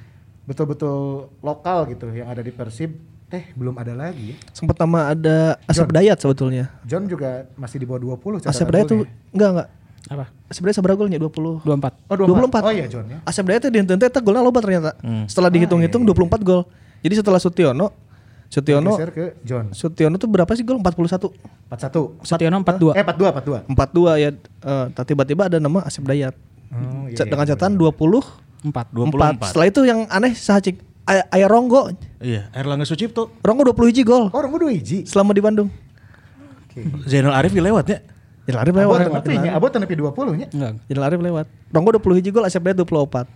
[0.47, 2.95] betul-betul lokal gitu yang ada di Persib
[3.27, 4.37] eh belum ada lagi ya.
[4.55, 6.71] Sempat nama ada Asep Dayat sebetulnya.
[6.87, 9.35] John juga masih di bawah 20 catatan Asep Dayat tuh golnya.
[9.35, 9.69] enggak enggak.
[10.07, 10.25] Apa?
[10.47, 11.19] Asep Dayat seberapa golnya?
[11.19, 11.67] 20 24.
[12.07, 12.63] Oh 24.
[12.63, 12.71] 24.
[12.71, 13.19] Oh iya John ya.
[13.27, 14.95] Asep Dayat tuh di henteu teh golnya loba ternyata.
[15.27, 16.63] Setelah dihitung-hitung 24 gol.
[17.03, 17.91] Jadi setelah Sutiono
[18.47, 19.75] Sutiono Geser ke John.
[19.75, 20.79] Sutiono tuh berapa sih gol?
[20.79, 21.35] 41.
[21.67, 22.23] 41.
[22.23, 22.95] Setiono 42.
[22.95, 23.75] Eh 42 42.
[23.75, 24.31] 42 ya.
[24.31, 26.35] Eh, tiba-tiba ada nama Asep Dayat.
[26.67, 27.59] Oh, iya, iya, dengan bener.
[27.59, 28.91] catatan 20 4.
[28.91, 29.47] 24.
[29.47, 31.95] Setelah itu yang aneh sahacik Ay- Aya Ronggo.
[32.19, 33.31] Iya, Erlangga Sucipto.
[33.39, 35.07] Ronggo 20 hiji gol Oh, orang udah hiji.
[35.07, 35.71] selama di Bandung.
[37.07, 38.03] Zainal Arif lewatnya.
[38.45, 38.99] Jalan Arif Abot lewat.
[39.09, 40.47] tenepi nya, abot tenepi 20 nya.
[40.49, 40.73] Enggak.
[40.87, 41.47] Jalan Arif lewat.
[41.69, 43.27] Ronggo 20 hiji gol, Asep Dayat 24.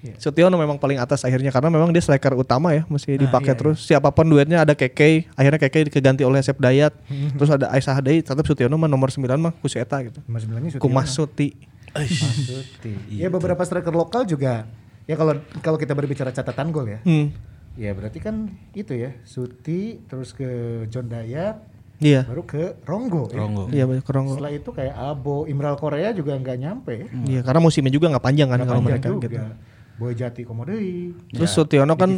[0.00, 0.16] Iya.
[0.16, 3.84] Sutiono memang paling atas akhirnya karena memang dia striker utama ya mesti dipakai iya, terus
[3.84, 7.36] siapa pun duetnya ada Keke akhirnya Keke diganti oleh Asep Dayat Hmm.
[7.36, 10.40] terus ada Aisyah Hadei tetap Sutiono mah nomor 9 mah ku si eta gitu Nomor
[10.40, 11.52] 9 nya ku Mas Suti
[11.92, 12.94] Masuti.
[13.10, 14.66] Ya beberapa striker lokal juga.
[15.04, 17.00] Ya kalau kalau kita berbicara catatan gol ya.
[17.00, 17.26] hmm.
[17.72, 20.46] Ya berarti kan itu ya Suti terus ke
[20.86, 21.62] John Dayat
[21.98, 22.24] Iya.
[22.24, 23.28] baru ke Ronggo.
[23.28, 23.36] ya.
[23.36, 23.64] Ronggo.
[23.68, 24.32] Iya banyak keronggo.
[24.34, 26.94] Setelah itu kayak Abo, Imral Korea juga nggak nyampe.
[27.28, 29.28] Iya karena musimnya juga nggak panjang kan Nggak kalau panjang mereka juga.
[29.28, 29.52] gitu.
[30.00, 31.12] Boy Jati Komodei.
[31.28, 32.16] Terus Sutiono kan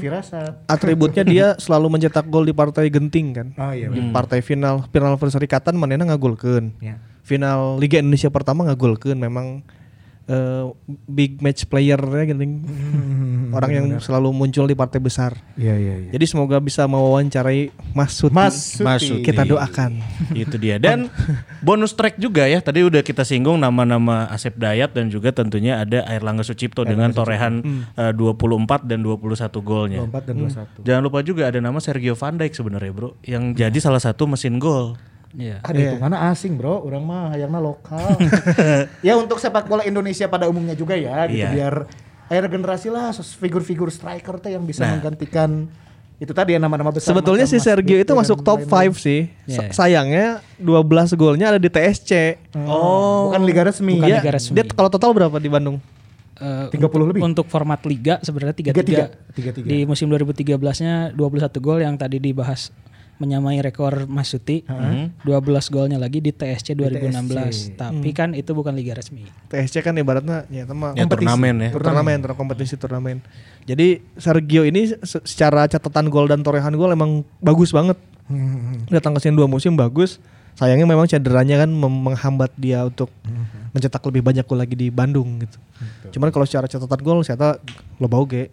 [0.71, 3.49] atributnya dia selalu mencetak gol di partai genting kan.
[3.59, 3.91] Oh iya.
[3.91, 6.79] Di partai final final serikatan manena ngagolkeun.
[6.79, 7.03] Ya.
[7.27, 9.67] Final Liga Indonesia pertama ngagolkeun memang
[10.29, 10.65] eh,
[11.09, 12.47] big match playernya gini.
[13.53, 15.37] Orang yang selalu muncul di partai besar.
[15.61, 16.11] Iya iya iya.
[16.17, 18.33] Jadi semoga bisa mewawancarai Mas Suti.
[18.33, 18.85] Mas Suti.
[18.85, 19.25] Mas Suti.
[19.25, 20.01] Kita doakan.
[20.33, 20.81] Itu dia.
[20.81, 21.13] Dan
[21.67, 22.65] bonus track juga ya.
[22.65, 27.61] Tadi udah kita singgung nama-nama Asep Dayat dan juga tentunya ada Airlangga Sucipto dengan torehan
[27.99, 30.01] eh, 24 dan 21 golnya.
[30.09, 30.35] 24 dan
[30.81, 30.87] 21.
[30.89, 34.57] Jangan lupa juga ada nama Sergio Van Dijk sebenarnya, Bro, yang jadi salah satu mesin
[34.57, 34.97] gol.
[35.33, 35.61] Iya.
[35.61, 38.21] Ada hitungannya asing bro, orang mah hayangna lokal.
[39.07, 41.51] ya untuk sepak bola Indonesia pada umumnya juga ya, gitu Iya.
[41.51, 41.75] biar
[42.29, 45.69] air generasi lah sos- figur-figur striker teh yang bisa menggantikan
[46.17, 47.11] itu tadi ya nama-nama besar.
[47.11, 48.95] Sebetulnya si Sergio itu masuk top lain-lain.
[48.95, 49.21] 5 sih.
[49.45, 49.73] Iya.
[49.73, 52.39] Sa- Sayangnya 12 golnya ada di TSC.
[52.63, 53.99] Oh, bukan liga resmi.
[53.99, 54.21] Bukan ya.
[54.21, 54.55] liga resmi.
[54.55, 55.83] Dia kalau total berapa di Bandung?
[56.39, 57.21] Eh, 30 lebih.
[57.21, 59.35] Untuk format liga sebenarnya 33.
[59.35, 59.67] 33.
[59.67, 62.71] Di musim 2013-nya 21 gol yang tadi dibahas
[63.23, 64.67] menyamai rekor Mas Suti.
[64.67, 65.23] 12
[65.69, 67.79] golnya lagi di TSC 2016.
[67.79, 69.23] Tapi kan itu bukan liga resmi.
[69.47, 71.71] TSC kan ibaratnya ya tema Ya turnamen ya.
[71.71, 73.23] turnamen, turnamen, kompetisi turnamen.
[73.63, 77.95] Jadi Sergio ini se- secara catatan gol dan torehan gol emang bagus banget.
[78.89, 80.19] Datang ke sini dua musim bagus.
[80.53, 83.09] Sayangnya memang cederanya kan menghambat dia untuk
[83.71, 85.57] mencetak lebih banyak gol lagi di Bandung gitu.
[86.11, 87.57] Cuman kalau secara catatan gol saya
[87.97, 88.53] lo bau ge.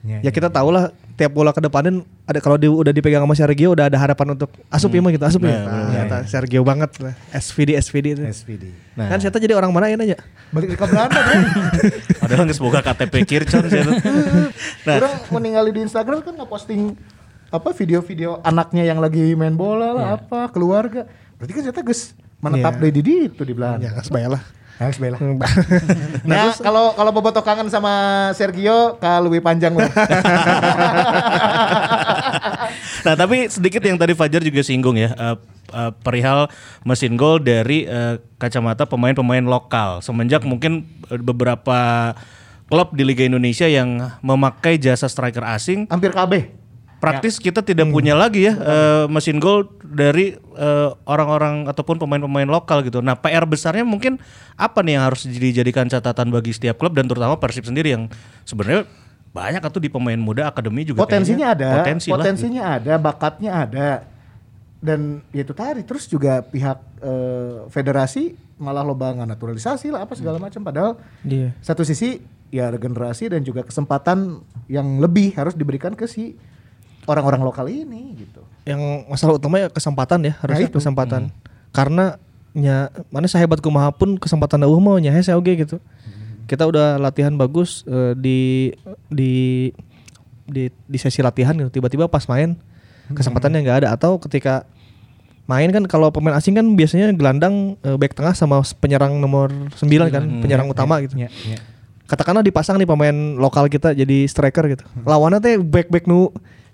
[0.00, 3.36] Ya, Ya kita tahu lah tiap bola ke depanin ada kalau di- udah dipegang sama
[3.36, 5.60] Sergio udah ada harapan untuk asup ya mah gitu asup ya.
[5.60, 7.12] Ternyata Sergio banget lah.
[7.30, 8.22] SVD SVD itu.
[8.24, 8.64] SPD.
[8.96, 10.16] Kan saya jadi orang mana ya nanya?
[10.50, 11.40] Balik ke Belanda kan.
[12.24, 13.80] Padahal nggak semoga KTP Kircon sih.
[14.80, 16.96] Nah, Orang meninggali di Instagram kan nge-posting
[17.50, 21.04] apa video-video anaknya yang lagi main bola lah apa keluarga.
[21.36, 22.88] Berarti kan saya geus menetap Iya.
[22.88, 23.84] di di itu di Belanda.
[23.84, 24.42] Ya, sebaiknya lah.
[24.80, 25.20] Harus bela.
[26.24, 27.92] Nah, kalau kalau bobotoh kangen sama
[28.32, 29.92] Sergio, kalau lebih panjang lah.
[33.04, 35.36] nah tapi sedikit yang tadi Fajar juga singgung ya eh,
[35.72, 36.52] eh, perihal
[36.84, 42.12] mesin gol dari eh, kacamata pemain-pemain lokal semenjak mungkin beberapa
[42.70, 46.59] klub di Liga Indonesia yang memakai jasa striker asing Hampir KB.
[47.00, 52.84] Praktis kita tidak punya lagi ya eh, mesin gol dari eh, orang-orang ataupun pemain-pemain lokal
[52.84, 53.00] gitu.
[53.00, 54.20] Nah PR besarnya mungkin
[54.54, 58.06] apa nih yang harus dijadikan catatan bagi setiap klub dan terutama Persib sendiri yang
[58.44, 58.84] sebenarnya
[59.30, 62.16] banyak atau di pemain muda akademi juga Potensinya kayaknya ada, potensi lah.
[62.18, 63.88] potensinya ada, bakatnya ada.
[64.80, 70.36] Dan ya itu tadi terus juga pihak eh, federasi malah lobangan naturalisasi lah apa segala
[70.36, 71.52] macam padahal Iya.
[71.60, 76.36] satu sisi ya regenerasi dan juga kesempatan yang lebih harus diberikan ke si
[77.10, 78.46] orang-orang lokal ini gitu.
[78.62, 80.78] Yang masalah utama ya kesempatan ya, harusnya itu.
[80.78, 81.34] kesempatan.
[81.74, 82.16] Karena
[82.50, 85.76] nya mana sahebat kumaha pun kesempatan eueuh mah nya hese oge gitu.
[86.46, 88.38] Kita udah latihan bagus eh, di
[89.10, 89.32] di
[90.50, 91.70] di di sesi latihan gitu.
[91.78, 92.58] Tiba-tiba pas main
[93.10, 94.66] kesempatannya nggak ada atau ketika
[95.50, 100.14] main kan kalau pemain asing kan biasanya gelandang eh, back tengah sama penyerang nomor 9
[100.14, 101.18] kan, penyerang utama gitu.
[101.18, 101.58] Ya, ya.
[102.06, 104.86] katakanlah dipasang nih pemain lokal kita jadi striker gitu.
[105.02, 106.30] Lawannya teh back-back nu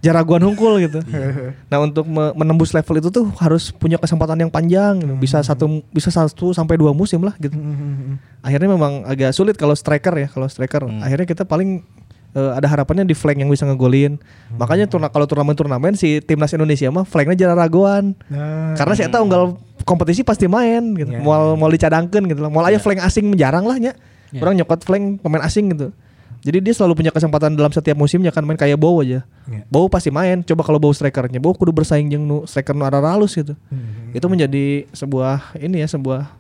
[0.07, 1.03] jaraguan hungkul gitu.
[1.71, 5.15] nah untuk me- menembus level itu tuh harus punya kesempatan yang panjang, gitu.
[5.19, 7.59] bisa satu bisa satu sampai dua musim lah gitu.
[8.41, 10.87] Akhirnya memang agak sulit kalau striker ya, kalau striker.
[11.03, 11.83] Akhirnya kita paling
[12.33, 14.23] eh, ada harapannya di flank yang bisa ngegolin.
[14.55, 18.15] Makanya turna, kalau turnamen-turnamen si timnas Indonesia mah flanknya jaraguan.
[18.31, 19.45] Nah, Karena saya tahu unggal
[19.83, 21.11] kompetisi pasti main gitu.
[21.11, 22.51] Iya, Mau mau dicadangkeun gitu lah.
[22.53, 23.93] Mau aja flank asing jarang lah nya.
[24.37, 25.91] Orang nyokot flank pemain asing gitu.
[26.47, 29.27] Jadi dia selalu punya kesempatan dalam setiap musimnya kan main kayak Bow aja.
[29.51, 29.67] Iya.
[29.67, 30.47] Bow pasti main.
[30.47, 33.59] Coba kalau Bow strikernya, Bow kudu bersaing jeung nu striker nu arah halus gitu.
[34.15, 36.31] Itu menjadi sebuah ini ya sebuah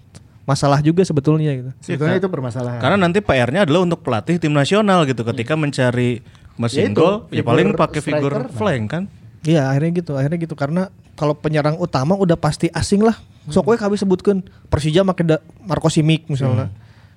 [0.46, 1.70] masalah juga sebetulnya gitu.
[1.82, 2.78] sebetulnya itu bermasalah.
[2.78, 6.22] Karena nanti PR-nya adalah untuk pelatih tim nasional gitu ketika mencari
[6.54, 9.02] mesin Ya itu, gol ya paling pakai figur flank kan.
[9.42, 10.86] Iya akhirnya gitu, akhirnya gitu karena
[11.18, 13.18] kalau penyerang utama udah pasti asing lah.
[13.50, 16.70] Sok we kami sebutkan Persija make da- Marco Simic misalnya.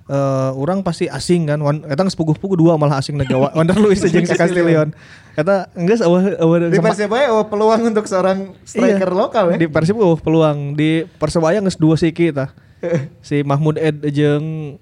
[0.09, 3.53] Eh, orang pasti asing kan, Wan, eta geus puguh-puguh dua malah asing negawa.
[3.53, 4.89] Wander Luis jeung Castillion.
[5.37, 9.13] Eta geus eueuh eueuh di Persebaya oh, peluang untuk seorang striker Iya.
[9.13, 9.57] lokal ya.
[9.61, 12.49] Di Persib eueuh peluang, di Persebaya geus dua siki tah.
[13.21, 14.81] si Mahmud Ed jeung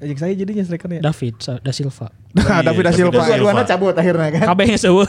[0.00, 1.04] jeung saya jadinya strikernya.
[1.04, 2.08] David Sa- da Silva.
[2.32, 3.12] Nah, David da David Silva.
[3.12, 3.36] da Silva.
[3.36, 4.56] Dua-duanya cabut akhirnya kan.
[4.56, 5.08] KB nya seueuh.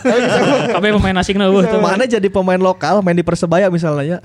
[0.75, 1.79] KB pemain asing eueuh tuh.
[1.79, 4.19] Mana jadi pemain lokal main di Persebaya misalnya.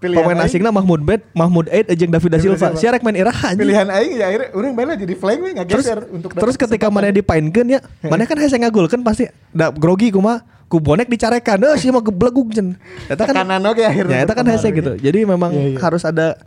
[0.00, 2.72] Pilihan pemain asingnya Mahmud Bed, Mahmud Aid jeung David da Silva.
[2.72, 2.80] Silva.
[2.80, 3.68] Si rek main iraha anjing.
[3.68, 7.12] Pilihan aing ya akhirnya orang bela jadi flank we Terus ngageser untuk terus ketika mana
[7.12, 11.90] dipainkeun ya, mana kan hese ngagulkeun pasti da grogi kumaha ku bonek dicarekan eh sih
[11.90, 15.50] mau gebleguk jen eta kan Tekanan oke akhirnya ya eta kan hese gitu jadi memang
[15.50, 15.78] Iya, iya.
[15.82, 16.38] harus ada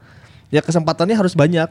[0.48, 1.68] ya kesempatannya harus banyak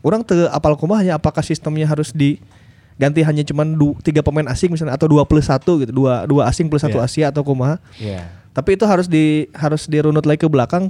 [0.00, 4.96] orang te apal kumahnya apakah sistemnya harus diganti hanya cuman du, tiga pemain asing misalnya
[4.96, 7.06] atau dua plus satu gitu dua dua asing plus satu Iya.
[7.06, 8.24] Asia atau kumaha Iya.
[8.56, 10.88] tapi itu harus di harus dirunut lagi ke belakang.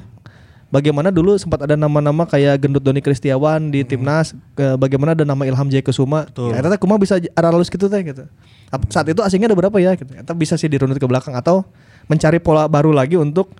[0.72, 5.44] Bagaimana dulu sempat ada nama-nama kayak Gendut Doni Kristiawan di timnas, ke bagaimana ada nama
[5.44, 6.24] Ilham Jaya Kusuma.
[6.32, 8.24] Ya, eta kumaha bisa ada lulus gitu teh gitu.
[8.88, 10.08] Saat itu asingnya ada berapa ya gitu.
[10.32, 11.68] Bisa sih dirunut ke belakang atau
[12.08, 13.52] mencari pola baru lagi untuk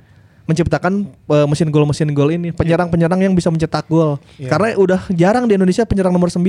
[0.48, 4.16] menciptakan eh, mesin gol mesin gol ini penyerang-penyerang yang bisa mencetak gol.
[4.40, 6.40] Karena udah jarang di Indonesia penyerang nomor 9.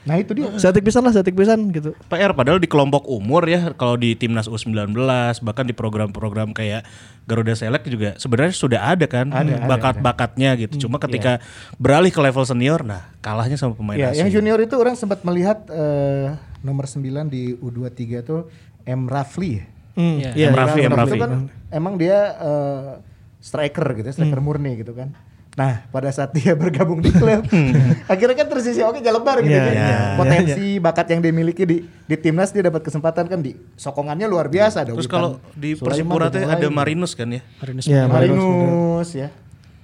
[0.00, 0.48] Nah itu dia.
[0.56, 1.92] Setik pisan lah, setik pisan gitu.
[2.06, 4.96] PR padahal di kelompok umur ya kalau di timnas U19
[5.38, 6.88] bahkan di program-program kayak
[7.24, 9.28] Garuda Select juga sebenarnya sudah ada kan
[9.66, 10.86] bakat-bakatnya gitu.
[10.86, 11.38] Cuma ketika
[11.76, 14.24] beralih ke level senior nah kalahnya sama pemain Ya, asing.
[14.24, 18.48] yang junior itu orang sempat melihat eh, nomor 9 di U23 tuh
[18.82, 19.52] M Rafli.
[19.54, 19.64] ya.
[19.92, 20.30] Hmm, Iya.
[20.34, 20.48] iya.
[20.48, 20.54] M.
[20.54, 20.88] Rafli, M.
[20.88, 21.18] Itu Rafli.
[21.18, 21.30] kan
[21.68, 22.90] emang dia eh,
[23.38, 25.12] striker gitu, ya, striker murni gitu kan.
[25.50, 27.42] Nah, pada saat dia bergabung di klub,
[28.12, 29.74] akhirnya kan tersisi oke jalebar gitu Iya, kan.
[29.74, 34.46] iya, Potensi bakat yang dimiliki di di timnas dia dapat kesempatan kan di sokongannya luar
[34.46, 36.66] biasa ada Terus Witan kalau di Persipura teh Witan ada.
[36.70, 37.42] Marinus kan ya.
[37.58, 39.28] Marinus Ya, Marinus ya.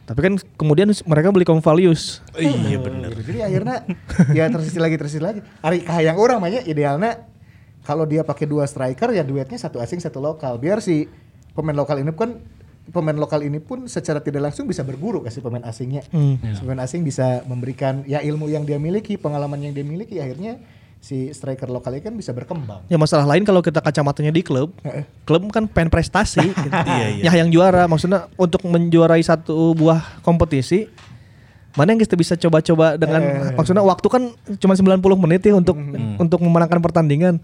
[0.06, 2.22] Tapi kan kemudian mereka beli Convalius.
[2.32, 3.10] Iya benar.
[3.10, 3.76] Jadi akhirnya
[4.30, 5.42] ya tersisi lagi tersisi lagi.
[5.60, 7.26] Ari kahayang orang banyak idealnya
[7.82, 10.62] kalau dia pakai dua striker ya duetnya satu asing satu lokal.
[10.62, 11.10] Biar si
[11.52, 12.38] pemain lokal ini kan
[12.90, 16.06] pemain lokal ini pun secara tidak langsung bisa berguru kasih pemain asingnya.
[16.54, 20.58] Si Pemain asing bisa memberikan ya ilmu yang dia miliki, pengalaman yang dia miliki akhirnya
[21.02, 22.82] si striker lokal ini kan bisa berkembang.
[22.90, 24.74] Ya masalah lain kalau kita kacamatanya di klub,
[25.22, 26.72] klub kan pengen prestasi, gitu.
[26.72, 27.22] Iya, iya.
[27.30, 30.90] Ya yang juara, maksudnya untuk menjuarai satu buah kompetisi,
[31.78, 34.22] mana yang kita bisa coba-coba dengan, maksudnya waktu kan
[34.58, 35.78] cuma 90 menit ya untuk
[36.18, 37.38] untuk memenangkan pertandingan.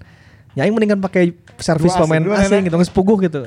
[0.58, 1.32] Ya yang mendingan pakai
[1.62, 2.66] servis asing, pemain dua asing nenek.
[2.68, 3.40] gitu, nggak sepuguh gitu.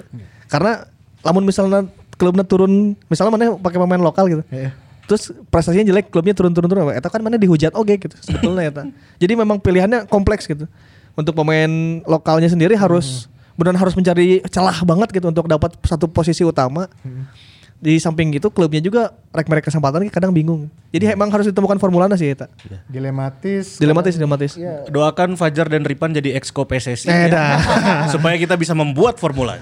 [0.49, 0.89] Karena
[1.25, 4.43] lamun misalnya klubnya turun, misalnya mana pakai pemain lokal gitu.
[4.53, 4.71] Iya.
[5.05, 6.93] Terus prestasinya jelek, klubnya turun-turun-turun.
[6.93, 8.83] Eta kan mana dihujat oke gitu sebetulnya eta.
[9.17, 10.69] Jadi memang pilihannya kompleks gitu.
[11.17, 16.45] Untuk pemain lokalnya sendiri harus benar harus mencari celah banget gitu untuk dapat satu posisi
[16.45, 16.85] utama.
[17.75, 20.71] Di samping gitu klubnya juga rek mereka kesempatan kadang bingung.
[20.89, 22.47] Jadi emang harus ditemukan formulanya sih eta.
[22.87, 23.77] Dilematis.
[23.77, 24.51] Dilematis, dilematis.
[24.55, 24.87] Iya.
[24.87, 27.59] Doakan Fajar dan Ripan jadi exco PSSI Eh, ya.
[28.15, 29.59] supaya kita bisa membuat formula.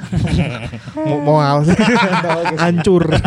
[0.95, 1.65] Mo- Moal.
[2.55, 3.09] Hancur.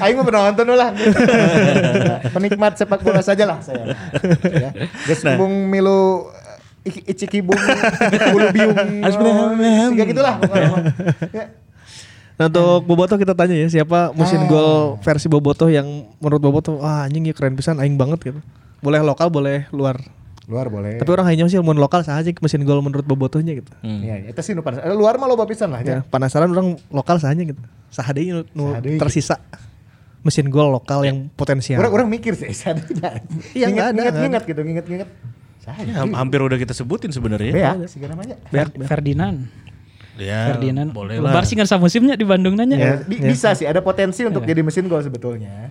[0.00, 0.90] Aing mah penonton lah.
[2.32, 3.92] Penikmat sepak bola saja lah saya.
[4.42, 4.70] ya.
[5.04, 6.26] Geus bung milu
[6.80, 7.60] iki- icikibung
[8.32, 8.76] bulu biung.
[9.04, 9.52] Mah.
[11.30, 11.44] Ya.
[12.40, 15.84] Nah untuk Bobotoh kita tanya ya siapa mesin gol versi Bobotoh yang
[16.16, 18.40] menurut Bobotoh wah anjing ya keren pisan aing banget gitu.
[18.80, 20.00] Boleh lokal boleh luar.
[20.48, 20.96] Luar boleh.
[20.96, 23.68] Tapi orang hanya sih mau lokal saja mesin gol menurut Bobotohnya gitu.
[23.84, 24.80] Iya, itu sih nu panas.
[24.80, 26.00] Eh, Luar mah loba pisan lah Ya, ya.
[26.02, 27.60] penasaran orang lokal saja gitu.
[27.92, 29.36] Sahade nu, nu tersisa
[30.20, 31.76] mesin gol lokal yang potensial.
[31.76, 33.20] Orang orang mikir sih sadanya.
[33.52, 35.08] Iya, nggak ada, Ingat nggak ingat gitu, ingat ingat.
[35.60, 37.52] Ya, hampir udah kita sebutin sebenarnya.
[37.84, 38.34] Sih namanya.
[38.48, 39.44] Fer- Ferdinand.
[40.16, 40.90] Ya, Ferdinand.
[40.90, 41.46] boleh Lebar lah.
[41.46, 42.76] sih nggak musimnya di Bandung nanya.
[42.76, 45.70] Ya, bi- bisa sih ada potensi untuk jadi mesin gol sebetulnya.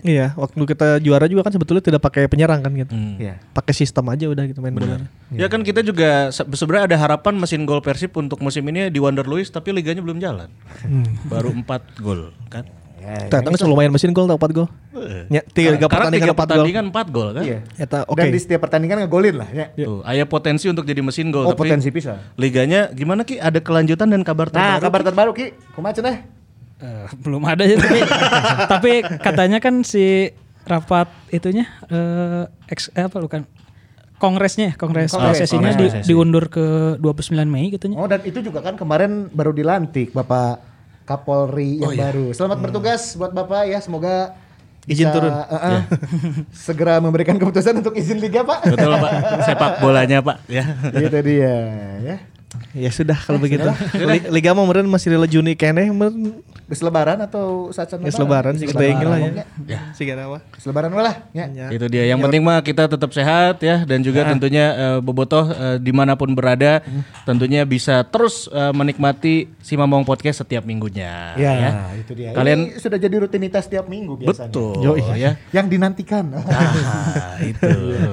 [0.00, 2.92] Iya, waktu kita juara juga kan sebetulnya tidak pakai penyerang kan gitu.
[2.92, 3.20] Hmm.
[3.20, 3.36] Iya.
[3.52, 4.96] Pakai sistem aja udah gitu main bola.
[5.28, 8.96] Ya kan kita juga se- sebenarnya ada harapan mesin gol Persib untuk musim ini di
[8.96, 10.48] Wonder Luis tapi liganya belum jalan.
[11.28, 12.64] Baru 4 gol kan.
[13.04, 14.68] Ya, Ternyata nggak lumayan mesin gol atau 4 gol.
[15.28, 16.48] Ya, tiga, tiga Karena pertandingan tiga 4 gol.
[16.56, 17.44] pertandingan 4 gol kan.
[17.44, 17.58] Iya.
[17.76, 18.16] Eta oke.
[18.16, 19.66] Dan di setiap pertandingan ngegolin lah ya.
[19.70, 22.16] Tuh, aya potensi untuk jadi mesin gol Oh, tapi potensi bisa.
[22.34, 23.36] liganya gimana Ki?
[23.36, 24.80] Ada kelanjutan dan kabar Nah, terbaru?
[24.82, 26.16] kabar terbaru Ki, kumaha cenah?
[26.76, 28.00] Eh, belum ada ya tapi
[28.72, 30.32] tapi katanya kan si
[30.64, 33.44] rapat itunya eh ex, eh, apa bukan
[34.16, 36.64] kongresnya ya, kongres Kongres, PSSI-nya kongres di- diundur ke
[36.98, 40.73] 29 Mei gitu Oh, dan itu juga kan kemarin baru dilantik Bapak
[41.04, 42.32] Kapolri yang baru.
[42.32, 44.32] Selamat bertugas buat Bapak ya, semoga
[44.84, 45.32] Izin bisa, turun.
[45.32, 45.80] eh, eh,
[46.68, 48.68] segera memberikan keputusan untuk izin liga, Pak.
[48.68, 49.12] Betul Pak,
[49.48, 50.64] sepak bolanya Pak ya.
[50.92, 51.56] Itu dia,
[52.04, 52.16] ya.
[52.74, 53.66] Ya sudah kalau begitu.
[53.94, 58.56] Li- Liga mah meureun masih lila Juni keneh meureun Geus lebaran atau saat geus lebaran
[58.56, 59.32] sih kita ingin lah ya.
[59.68, 59.80] Ya.
[59.92, 60.40] Sih mah.
[60.56, 61.44] Geus lebaran lah, ya.
[61.52, 61.68] Ya.
[61.68, 62.08] Itu dia.
[62.08, 66.16] Yang penting mah kita tetap sehat ya dan juga tentunya eh, Bobotoh eh, di mana
[66.16, 66.80] pun berada
[67.28, 71.36] tentunya bisa terus eh, menikmati si Mamong Podcast setiap minggunya.
[71.36, 72.32] Ya, itu dia.
[72.32, 74.48] Kalian Ini sudah jadi rutinitas tiap minggu biasanya.
[74.48, 75.32] betul ya.
[75.52, 76.24] Yang dinantikan.
[76.94, 77.66] Ah, itu.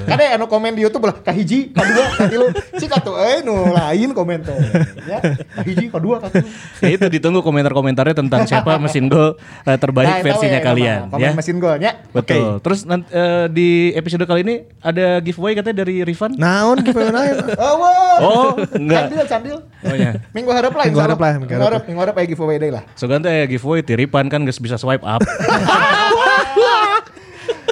[0.07, 2.47] Kada anu komen di YouTube lah kahiji, kadua, katilu.
[2.77, 4.55] Cik atuh euy nu lain komen komentar.
[5.03, 5.19] ya.
[5.61, 6.39] Hiji, kedua, katu.
[6.79, 9.35] Ya itu ditunggu komentar-komentarnya tentang siapa mesin gol
[9.67, 11.31] eh, terbaik Nah, versinya ya, kalian Komen ya.
[11.35, 11.91] mesin golnya.
[12.09, 12.63] Betul.
[12.63, 16.39] Terus nanti, eh, di episode kali ini ada giveaway katanya dari Rifan.
[16.39, 17.35] Naon giveaway lain.
[17.61, 18.17] Oh, wow.
[18.21, 19.11] Oh, enggak.
[19.11, 19.57] Candil, candil.
[19.83, 20.17] Oh ya.
[20.31, 20.85] Minggu harap lah.
[20.87, 21.81] Minggu harap lah, minggu Minggu harap.
[21.85, 22.83] Minggu harap ya giveaway deh lah.
[22.95, 25.19] So ganti ya giveaway tiripan kan gak bisa swipe up.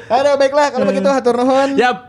[0.10, 0.74] Aduh, baiklah.
[0.74, 1.78] Kalau begitu, hatur nuhun.
[1.78, 2.09] Yap.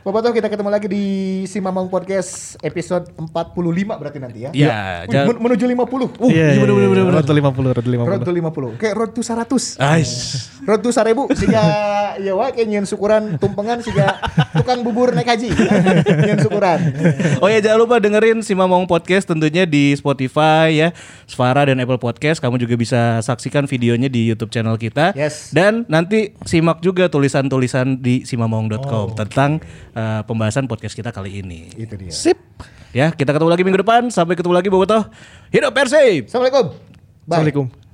[0.00, 1.04] Bobotoh kita ketemu lagi di
[1.44, 3.52] Si Mamang Podcast episode 45
[4.00, 4.50] berarti nanti ya.
[4.50, 6.08] Ya, Wih, jangan- men- menuju 50.
[6.16, 8.08] Uh, Iya, bener, bener, bener, Road to 50, road to 50.
[8.08, 8.80] road to 50.
[8.80, 9.76] Oke, road to 100.
[9.76, 10.12] Ais.
[10.64, 11.60] Road to 1000 siga
[12.16, 14.16] ya wae kayak nyeun syukuran tumpengan siga
[14.56, 15.52] tukang bubur naik haji.
[16.24, 16.78] nyeun syukuran.
[17.44, 20.88] Oh ya jangan lupa dengerin si Mamong Podcast tentunya di Spotify ya,
[21.28, 22.40] Spara dan Apple Podcast.
[22.40, 25.12] Kamu juga bisa saksikan videonya di YouTube channel kita.
[25.12, 25.52] Yes.
[25.52, 29.60] Dan nanti simak juga tulisan-tulisan di simamong.com tentang
[29.94, 31.70] uh, pembahasan podcast kita kali ini.
[31.74, 32.12] Itu dia.
[32.12, 32.38] Sip.
[32.90, 34.10] Ya, kita ketemu lagi minggu depan.
[34.10, 35.06] Sampai ketemu lagi Bobotoh.
[35.54, 36.26] Hidup Persib.
[36.26, 36.74] Assalamualaikum.
[37.26, 37.38] Bye.
[37.38, 37.89] Assalamualaikum.